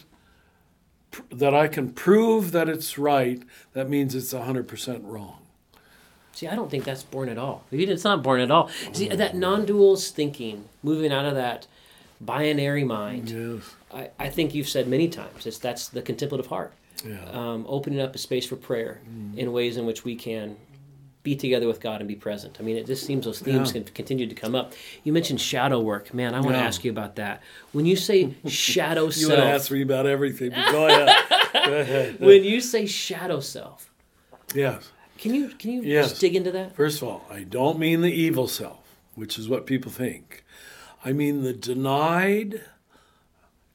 [1.11, 3.41] pr- that I can prove that it's right,
[3.73, 5.39] that means it's 100% wrong.
[6.31, 7.63] See, I don't think that's born at all.
[7.71, 8.69] It's not born at all.
[8.93, 11.65] See, that non-duals thinking, moving out of that
[12.21, 13.31] binary mind.
[13.31, 13.75] Yes.
[13.91, 15.47] I, I think you've said many times.
[15.47, 16.73] It's that's the contemplative heart.
[17.07, 17.23] Yeah.
[17.31, 19.01] um, opening up a space for prayer
[19.35, 20.57] in ways in which we can
[21.27, 22.55] be together with God and be present.
[22.57, 23.81] I mean, it just seems those themes Yeah.
[23.81, 24.71] can continue to come up.
[25.03, 26.13] You mentioned shadow work.
[26.13, 27.43] Man, I want to ask you about that.
[27.73, 31.09] When you say shadow self- You want to ask me about everything, but go ahead.
[31.65, 32.19] go ahead.
[32.21, 33.91] when you say shadow self,
[34.55, 34.89] Yes.
[35.17, 36.09] can you can you Yes.
[36.11, 36.77] just dig into that?
[36.77, 38.79] First of all, I don't mean the evil self,
[39.15, 40.45] which is what people think.
[41.03, 42.61] I mean the denied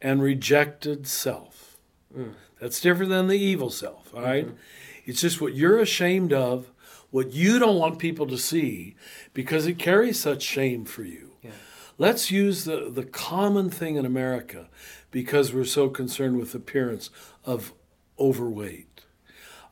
[0.00, 1.76] and rejected self.
[2.16, 2.32] Mm.
[2.60, 4.46] That's different than the evil self, all right?
[4.46, 4.56] Mm-hmm.
[5.04, 6.70] It's just what you're ashamed of,
[7.12, 8.96] what you don't want people to see,
[9.32, 11.30] because it carries such shame for you.
[11.42, 11.50] Yeah.
[11.98, 14.68] Let's use the, the common thing in America
[15.10, 17.10] because we're so concerned with appearance
[17.44, 17.74] of
[18.18, 19.02] overweight.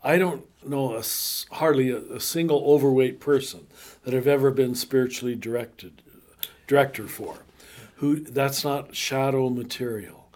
[0.05, 1.03] I don't know a
[1.55, 3.66] hardly a, a single overweight person
[4.05, 6.03] that I've ever been spiritually directed
[6.66, 7.38] director for.
[7.97, 10.28] Who that's not shadow material.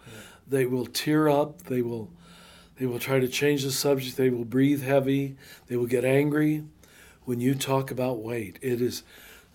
[0.46, 1.64] They will tear up.
[1.64, 2.10] They will
[2.78, 4.16] they will try to change the subject.
[4.16, 5.36] They will breathe heavy.
[5.66, 6.64] They will get angry
[7.24, 8.58] when you talk about weight.
[8.62, 9.02] It is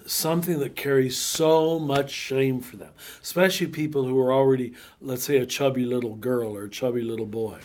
[0.06, 2.92] something that carries so much shame for them,
[3.22, 7.26] especially people who are already, let's say, a chubby little girl or a chubby little
[7.26, 7.60] boy.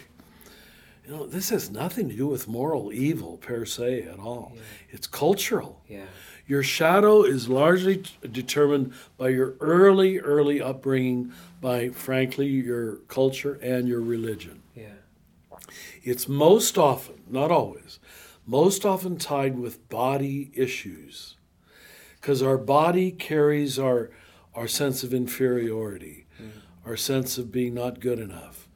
[1.07, 4.57] You know, this has nothing to do with moral evil per se at all.
[4.91, 5.83] It's cultural.
[5.87, 6.07] Yeah.
[6.47, 13.59] Your shadow is largely t- determined by your early, early upbringing, by frankly your culture
[13.63, 14.63] and your religion.
[14.75, 14.95] Yeah.
[16.03, 17.99] It's most often, not always,
[18.47, 21.37] most often tied with body issues.
[22.21, 24.11] Because our body carries our,
[24.55, 26.51] our sense of inferiority, mm.
[26.87, 28.69] our sense of being not good enough.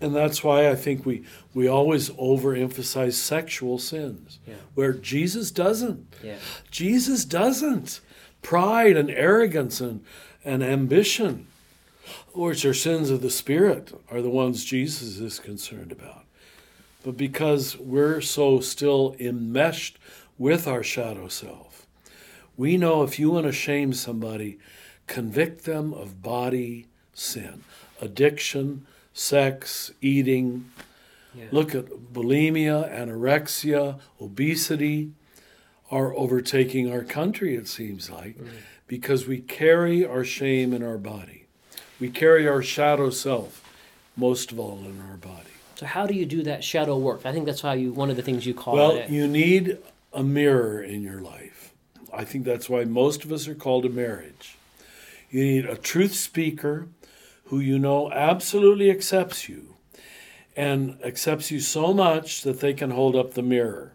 [0.00, 1.24] And that's why I think we,
[1.54, 4.54] we always overemphasize sexual sins, Yeah.
[4.74, 6.14] where Jesus doesn't.
[6.22, 6.36] Yeah.
[6.70, 8.00] Jesus doesn't.
[8.42, 10.04] Pride and arrogance and,
[10.44, 11.46] and ambition,
[12.34, 16.23] which are sins of the Spirit, are the ones Jesus is concerned about.
[17.04, 19.98] But because we're so still enmeshed
[20.38, 21.86] with our shadow self,
[22.56, 24.58] we know if you want to shame somebody,
[25.06, 27.62] convict them of body sin,
[28.00, 30.70] addiction, sex, eating.
[31.34, 31.44] Yeah.
[31.52, 35.12] Look at bulimia, anorexia, obesity
[35.90, 38.36] are overtaking our country, it seems like,
[38.86, 41.46] because we carry our shame in our body.
[42.00, 43.62] We carry our shadow self,
[44.16, 45.53] most of all, in our body.
[45.76, 47.22] So how do you do that shadow work?
[47.24, 49.10] I think that's how you one of the things you call Well, it.
[49.10, 49.78] you need
[50.12, 51.72] a mirror in your life.
[52.12, 54.56] I think that's why most of us are called to marriage.
[55.30, 56.86] You need a truth speaker
[57.46, 59.74] who you know absolutely accepts you
[60.56, 63.94] and accepts you so much that they can hold up the mirror.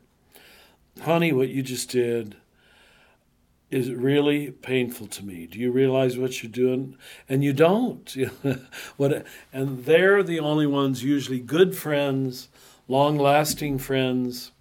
[1.02, 2.36] Honey, what you just did
[3.72, 5.46] is really painful to me.
[5.46, 6.98] Do you realize what you're doing?
[7.28, 8.16] And you don't.
[8.98, 12.50] what and they're the only ones usually good friends,
[12.88, 14.52] long-lasting friends,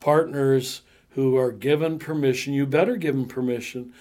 [0.00, 2.54] partners who are given permission.
[2.54, 3.92] You better give them permission.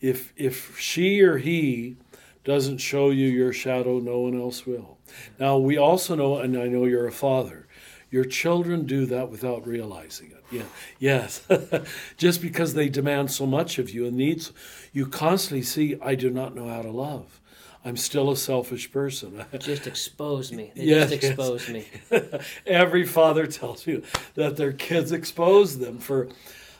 [0.00, 1.96] If if she or he
[2.44, 4.98] doesn't show you your shadow, no one else will.
[5.38, 7.66] Now we also know, and I know you're a father.
[8.10, 10.41] Your children do that without realizing it.
[10.52, 10.62] Yeah,
[10.98, 11.46] yes.
[12.16, 14.52] Just because they demand so much of you and needs,
[14.92, 17.40] you constantly see, I do not know how to love.
[17.84, 19.44] I'm still a selfish person.
[19.58, 20.70] just expose me.
[20.76, 21.32] They Yes, just yes.
[21.32, 21.86] expose me.
[22.66, 26.28] Every father tells you that their kids expose them for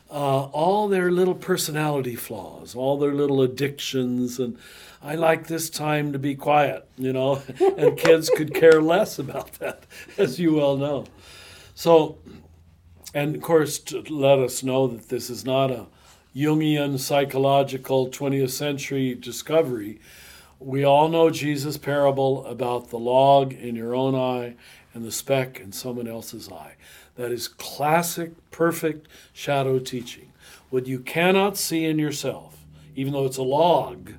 [0.09, 4.57] uh, all their little personality flaws, all their little addictions, and
[5.01, 7.41] I like this time to be quiet, you know,
[7.77, 9.85] and kids could care less about that,
[10.17, 11.05] as you well know.
[11.75, 12.17] So
[13.13, 15.85] And of course, to let us know that this is not a
[16.35, 19.99] Jungian psychological 20th century discovery.
[20.59, 24.55] We all know Jesus' parable about the log in your own eye
[24.93, 26.75] and the speck in someone else's eye.
[27.15, 30.31] That is classic, perfect shadow teaching.
[30.71, 32.57] What you cannot see in yourself,
[32.95, 34.13] even though it's a log,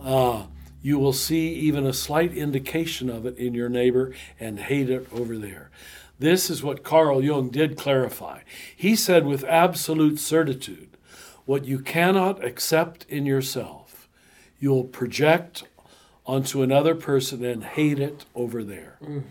[0.00, 0.44] uh,
[0.80, 5.08] you will see even a slight indication of it in your neighbor and hate it
[5.12, 5.70] over there.
[6.22, 8.42] This is what Carl Jung did clarify.
[8.76, 10.96] He said with absolute certitude
[11.46, 14.08] what you cannot accept in yourself,
[14.60, 15.64] you'll project
[16.24, 18.98] onto another person and hate it over there.
[19.02, 19.22] Mm.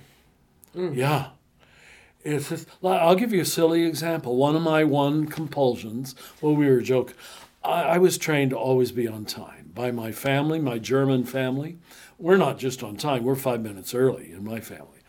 [0.76, 0.96] Mm.
[0.98, 1.28] Yeah.
[2.26, 4.36] It's just, I'll give you a silly example.
[4.36, 7.16] One of my one compulsions, well, we were joking.
[7.64, 11.78] I, I was trained to always be on time by my family, my German family.
[12.20, 15.01] We're not just on time, we're five minutes early in my family.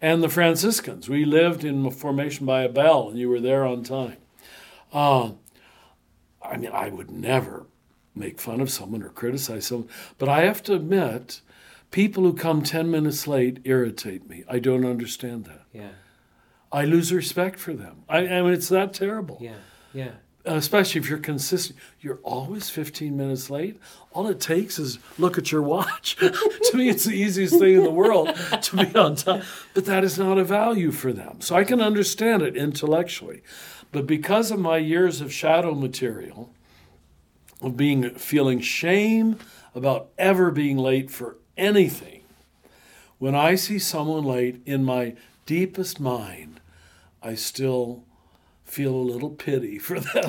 [0.00, 3.82] And the Franciscans, we lived in formation by a bell, and you were there on
[3.82, 4.16] time.
[4.92, 5.32] Uh,
[6.42, 7.66] I mean, I would never
[8.14, 9.88] make fun of someone or criticize someone,
[10.18, 11.42] but I have to admit,
[11.90, 14.44] people who come 10 minutes late irritate me.
[14.48, 15.66] I don't understand that.
[15.72, 15.90] Yeah.
[16.72, 18.04] I lose respect for them.
[18.08, 19.38] I, I mean, it's that terrible.
[19.40, 19.54] Yeah,
[19.92, 20.12] yeah.
[20.48, 21.78] Uh, especially if you're consistent.
[22.00, 23.78] You're always 15 minutes late.
[24.12, 26.16] All it takes is look at your watch.
[26.16, 29.42] to me, it's the easiest thing in the world to be on time.
[29.74, 31.42] But that is not a value for them.
[31.42, 33.42] So I can understand it intellectually.
[33.92, 36.54] But because of my years of shadow material,
[37.60, 39.36] of being feeling shame
[39.74, 42.22] about ever being late for anything,
[43.18, 46.60] when I see someone late in my deepest mind,
[47.22, 48.04] I still
[48.70, 50.20] feel a little pity for them.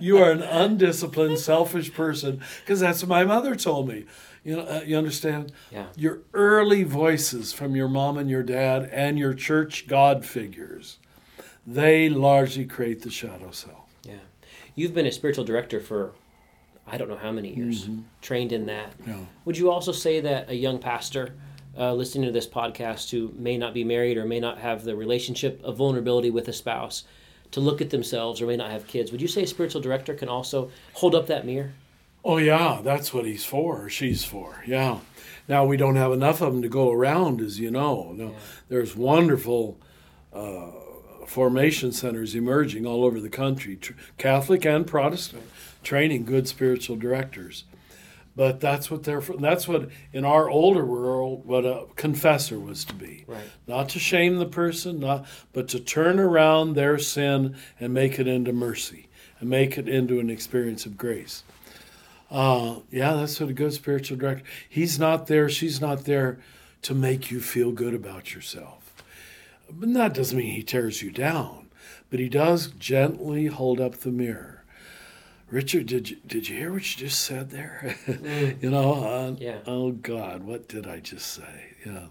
[0.00, 4.06] you are an undisciplined, selfish person because that's what my mother told me.
[4.42, 5.52] You know, uh, you understand?
[5.70, 5.86] Yeah.
[5.96, 10.98] Your early voices from your mom and your dad and your church God figures
[11.66, 13.94] they largely create the shadow self.
[14.02, 14.14] Yeah.
[14.74, 16.12] You've been a spiritual director for
[16.86, 18.00] I don't know how many years, mm-hmm.
[18.20, 18.94] trained in that.
[19.06, 19.20] Yeah.
[19.44, 21.34] Would you also say that a young pastor
[21.78, 24.96] uh, listening to this podcast who may not be married or may not have the
[24.96, 27.04] relationship of vulnerability with a spouse
[27.52, 30.14] to look at themselves or may not have kids, would you say a spiritual director
[30.14, 31.72] can also hold up that mirror?
[32.24, 34.62] Oh, yeah, that's what he's for, or she's for.
[34.66, 34.98] Yeah.
[35.48, 38.12] Now, we don't have enough of them to go around, as you know.
[38.14, 38.38] No, yeah.
[38.68, 39.78] There's wonderful.
[40.32, 40.70] Uh,
[41.30, 45.44] formation centers emerging all over the country, tr- Catholic and Protestant,
[45.84, 47.64] training good spiritual directors.
[48.40, 49.20] But that's what they're.
[49.20, 53.26] That's what in our older world, what a confessor was to be.
[53.26, 53.44] Right.
[53.68, 58.26] Not to shame the person, not but to turn around their sin and make it
[58.26, 59.10] into mercy
[59.40, 61.44] and make it into an experience of grace.
[62.30, 64.44] Uh, yeah, that's what a good spiritual director.
[64.66, 65.50] He's not there.
[65.50, 66.38] She's not there
[66.80, 69.04] to make you feel good about yourself.
[69.70, 71.68] But that doesn't mean he tears you down,
[72.08, 74.59] but he does gently hold up the mirror.
[75.50, 77.96] Richard, did you, did you hear what you just said there?
[78.10, 78.62] Mm.
[78.62, 79.58] you know, uh, yeah.
[79.66, 81.74] oh God, what did I just say?
[81.86, 82.06] Yeah.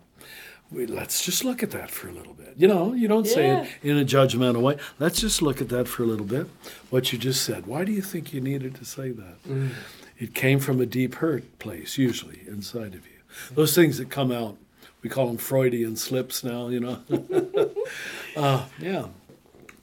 [0.71, 2.53] We, let's just look at that for a little bit.
[2.57, 3.33] You know, you don't yeah.
[3.33, 4.77] say it in a judgmental way.
[4.97, 6.47] Let's just look at that for a little bit.
[6.89, 7.65] What you just said.
[7.67, 9.43] Why do you think you needed to say that?
[9.47, 9.71] Mm.
[10.17, 13.19] It came from a deep hurt place, usually inside of you.
[13.51, 14.57] Those things that come out
[15.01, 16.99] we call them Freudian slips now, you know.
[18.35, 19.07] uh, yeah.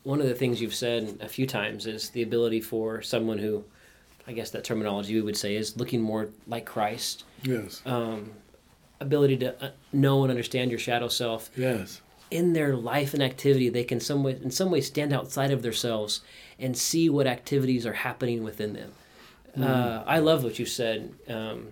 [0.06, 3.64] One of the things you've said a few times is the ability for someone who,
[4.24, 7.24] I guess that terminology we would say is looking more like Christ.
[7.42, 7.82] Yes.
[7.84, 8.30] Um,
[9.00, 11.50] ability to uh, know and understand your shadow self.
[11.56, 12.02] Yes.
[12.30, 15.62] In their life and activity, they can some way, in some way stand outside of
[15.62, 16.20] themselves
[16.56, 18.92] and see what activities are happening within them.
[19.58, 19.64] Mm.
[19.64, 21.14] Uh, I love what you said.
[21.28, 21.70] Um,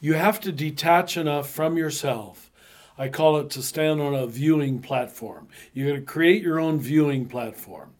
[0.00, 2.50] you have to detach enough from yourself
[2.98, 5.48] I call it to stand on a viewing platform.
[5.72, 7.94] You're going to create your own viewing platform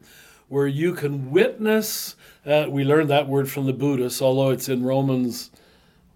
[0.49, 2.15] where you can witness.
[2.45, 5.51] Uh, we learned that word from the Buddhists, although it's in Romans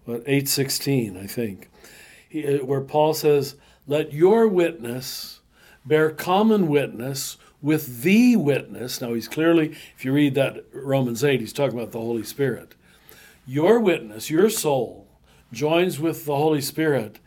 [0.05, 1.69] what, 8:16, I think,
[2.33, 3.55] uh, where Paul says,
[3.87, 5.41] "Let your witness
[5.85, 11.41] bear common witness with the witness." Now he's clearly, if you read that Romans 8,
[11.41, 12.75] he's talking about the Holy Spirit.
[13.45, 15.07] Your witness, your soul,
[15.51, 17.19] joins with the Holy Spirit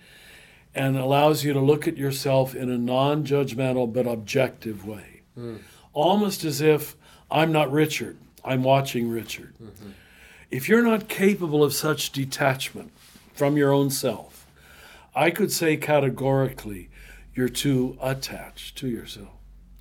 [0.74, 5.22] and allows you to look at yourself in a non judgmental but objective way.
[5.38, 5.60] Mm.
[5.92, 6.96] Almost as if
[7.30, 9.54] I'm not Richard, I'm watching Richard.
[9.62, 9.90] Mm-hmm.
[10.50, 12.92] If you're not capable of such detachment
[13.32, 14.46] from your own self,
[15.14, 16.88] I could say categorically
[17.34, 19.28] you're too attached to yourself.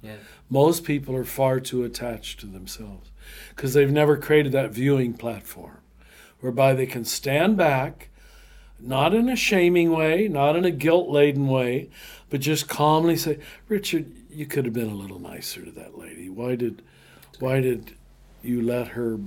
[0.01, 0.15] Yeah.
[0.49, 3.11] Most people are far too attached to themselves
[3.49, 5.79] because they've never created that viewing platform
[6.39, 8.08] whereby they can stand back
[8.79, 11.89] not in a shaming way, not in a guilt laden way,
[12.29, 16.29] but just calmly say, Richard, you could have been a little nicer to that lady.
[16.29, 16.81] Why did,
[17.39, 17.95] why did
[18.41, 19.19] you let her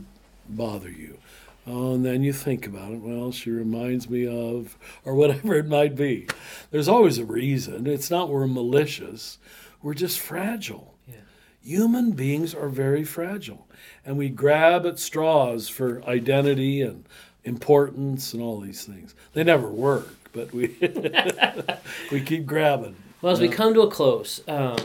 [0.49, 1.19] bother you?
[1.67, 3.01] Oh, and then you think about it.
[3.01, 6.27] Well, she reminds me of, or whatever it might be.
[6.71, 7.87] There's always a reason.
[7.87, 9.39] It's not we're malicious.
[9.81, 10.95] We're just fragile.
[11.07, 11.17] Yeah.
[11.63, 13.69] Human beings are very fragile,
[14.05, 17.05] and we grab at straws for identity and
[17.45, 19.15] importance and all these things.
[19.33, 20.77] They never work, but we
[22.13, 22.97] we keep grabbing.
[23.21, 24.77] Well, as we come to a close, um,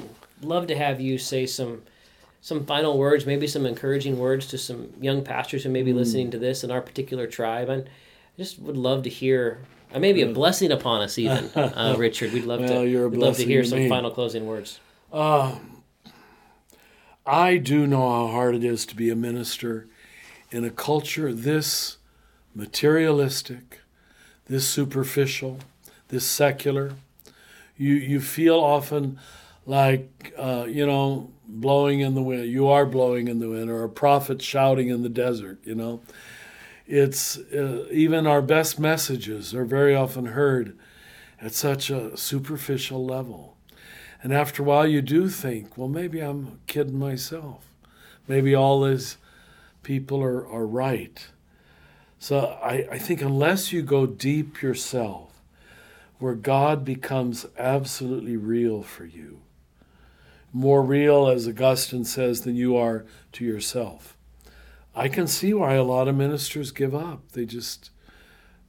[0.42, 1.82] love to have you say some
[2.42, 6.32] some final words, maybe some encouraging words to some young pastors who may be listening
[6.32, 7.68] to this in our particular tribe.
[7.70, 7.90] And I
[8.38, 9.60] just would love to hear,
[9.94, 12.32] uh, maybe a blessing upon us, even, uh, Richard.
[12.32, 12.88] We'd love Well, to.
[12.88, 14.80] you're a we'd love to hear to some final closing words.
[17.26, 19.88] I do know how hard it is to be a minister
[20.52, 21.97] in a culture this
[22.58, 23.82] materialistic,
[24.48, 25.60] this superficial,
[26.08, 26.94] this secular.
[27.78, 29.20] You you feel often
[29.66, 32.50] like uh, you know blowing in the wind.
[32.50, 35.60] You are blowing in the wind, or a prophet shouting in the desert.
[35.64, 36.02] You know,
[36.88, 40.76] it's uh, even our best messages are very often heard
[41.40, 43.56] at such a superficial level.
[44.24, 47.64] And after a while, you do think, well, maybe I'm kidding myself.
[48.28, 49.18] Maybe all these
[49.84, 51.28] people are, are right.
[52.20, 55.42] So I, I think unless you go deep yourself,
[56.20, 59.42] where God becomes absolutely real for you,
[60.52, 64.18] more real, as Augustine says, than you are to yourself.
[64.96, 67.32] I can see why a lot of ministers give up.
[67.34, 67.92] They just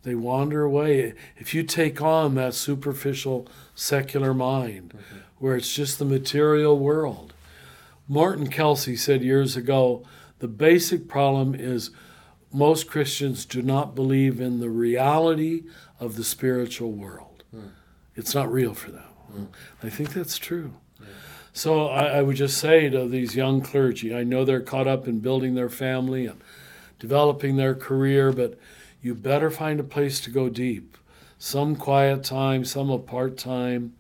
[0.03, 1.15] they wander away.
[1.37, 5.19] If you take on that superficial secular mind, mm-hmm.
[5.39, 7.33] where it's just the material world,
[8.07, 10.05] Morton Kelsey said years ago,
[10.39, 11.91] the basic problem is
[12.53, 15.65] most Christians do not believe in the reality
[16.01, 17.45] of the spiritual world.
[17.51, 17.69] Hmm.
[18.15, 19.03] It's not real for them.
[19.33, 19.45] Hmm.
[19.83, 20.75] I think that's true.
[21.53, 25.09] So I, I would just say to these young clergy, I know they're caught up
[25.09, 26.41] in building their family and
[26.99, 28.59] developing their career, but
[29.03, 30.97] you better find a place to go deep.
[31.39, 33.95] Some quiet time, some apart time,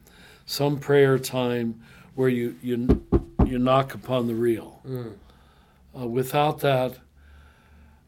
[0.46, 1.80] some prayer time
[2.14, 3.05] where you, you,
[3.44, 4.80] you knock upon the real.
[4.86, 5.09] Hmm.
[5.99, 6.99] Uh, without that,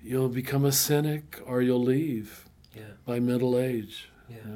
[0.03, 2.83] you'll become a cynic or you'll leave Yeah.
[3.05, 4.09] by middle age.
[4.29, 4.37] Yeah.
[4.47, 4.53] Yeah.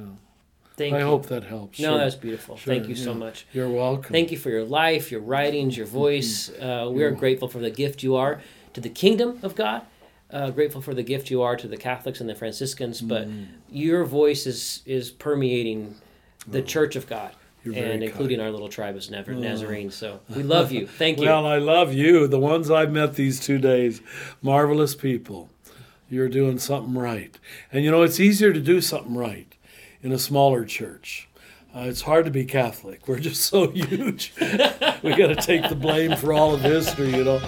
[0.76, 1.04] Thank I you.
[1.06, 1.78] hope that helps.
[1.78, 1.98] No, Sure.
[1.98, 2.56] that's beautiful.
[2.56, 3.46] Thank Sure, you so much.
[3.52, 4.12] You're welcome.
[4.12, 6.50] Thank you for your life, your writings, your voice.
[6.50, 8.40] Uh, we are grateful for the gift you are
[8.72, 9.82] to the kingdom of God.
[10.30, 13.46] Uh, grateful for the gift you are to the Catholics and the Franciscans, but Mm.
[13.70, 15.94] your voice is is permeating
[16.48, 17.30] the Church of God.
[17.64, 19.94] You're and including our little tribe of Naz- Nazarenes.
[19.94, 20.86] So we love you.
[20.86, 21.26] Thank you.
[21.26, 22.28] Well, I love you.
[22.28, 24.02] The ones I've met these two days,
[24.42, 25.48] marvelous people.
[26.10, 27.36] You're doing something right.
[27.72, 29.56] And you know, it's easier to do something right
[30.02, 31.28] in a smaller church.
[31.74, 33.08] Uh, it's hard to be Catholic.
[33.08, 34.32] We're just so huge.
[35.02, 37.40] we got to take the blame for all of history, you know.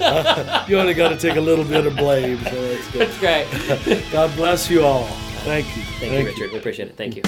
[0.00, 3.08] Uh, you only got to take a little bit of blame, so that's good.
[3.08, 4.04] That's great.
[4.12, 5.04] God bless you all.
[5.44, 5.82] Thank you.
[5.82, 6.52] Thank, you, Richard.
[6.52, 6.96] We appreciate it.
[6.96, 7.22] Thank you.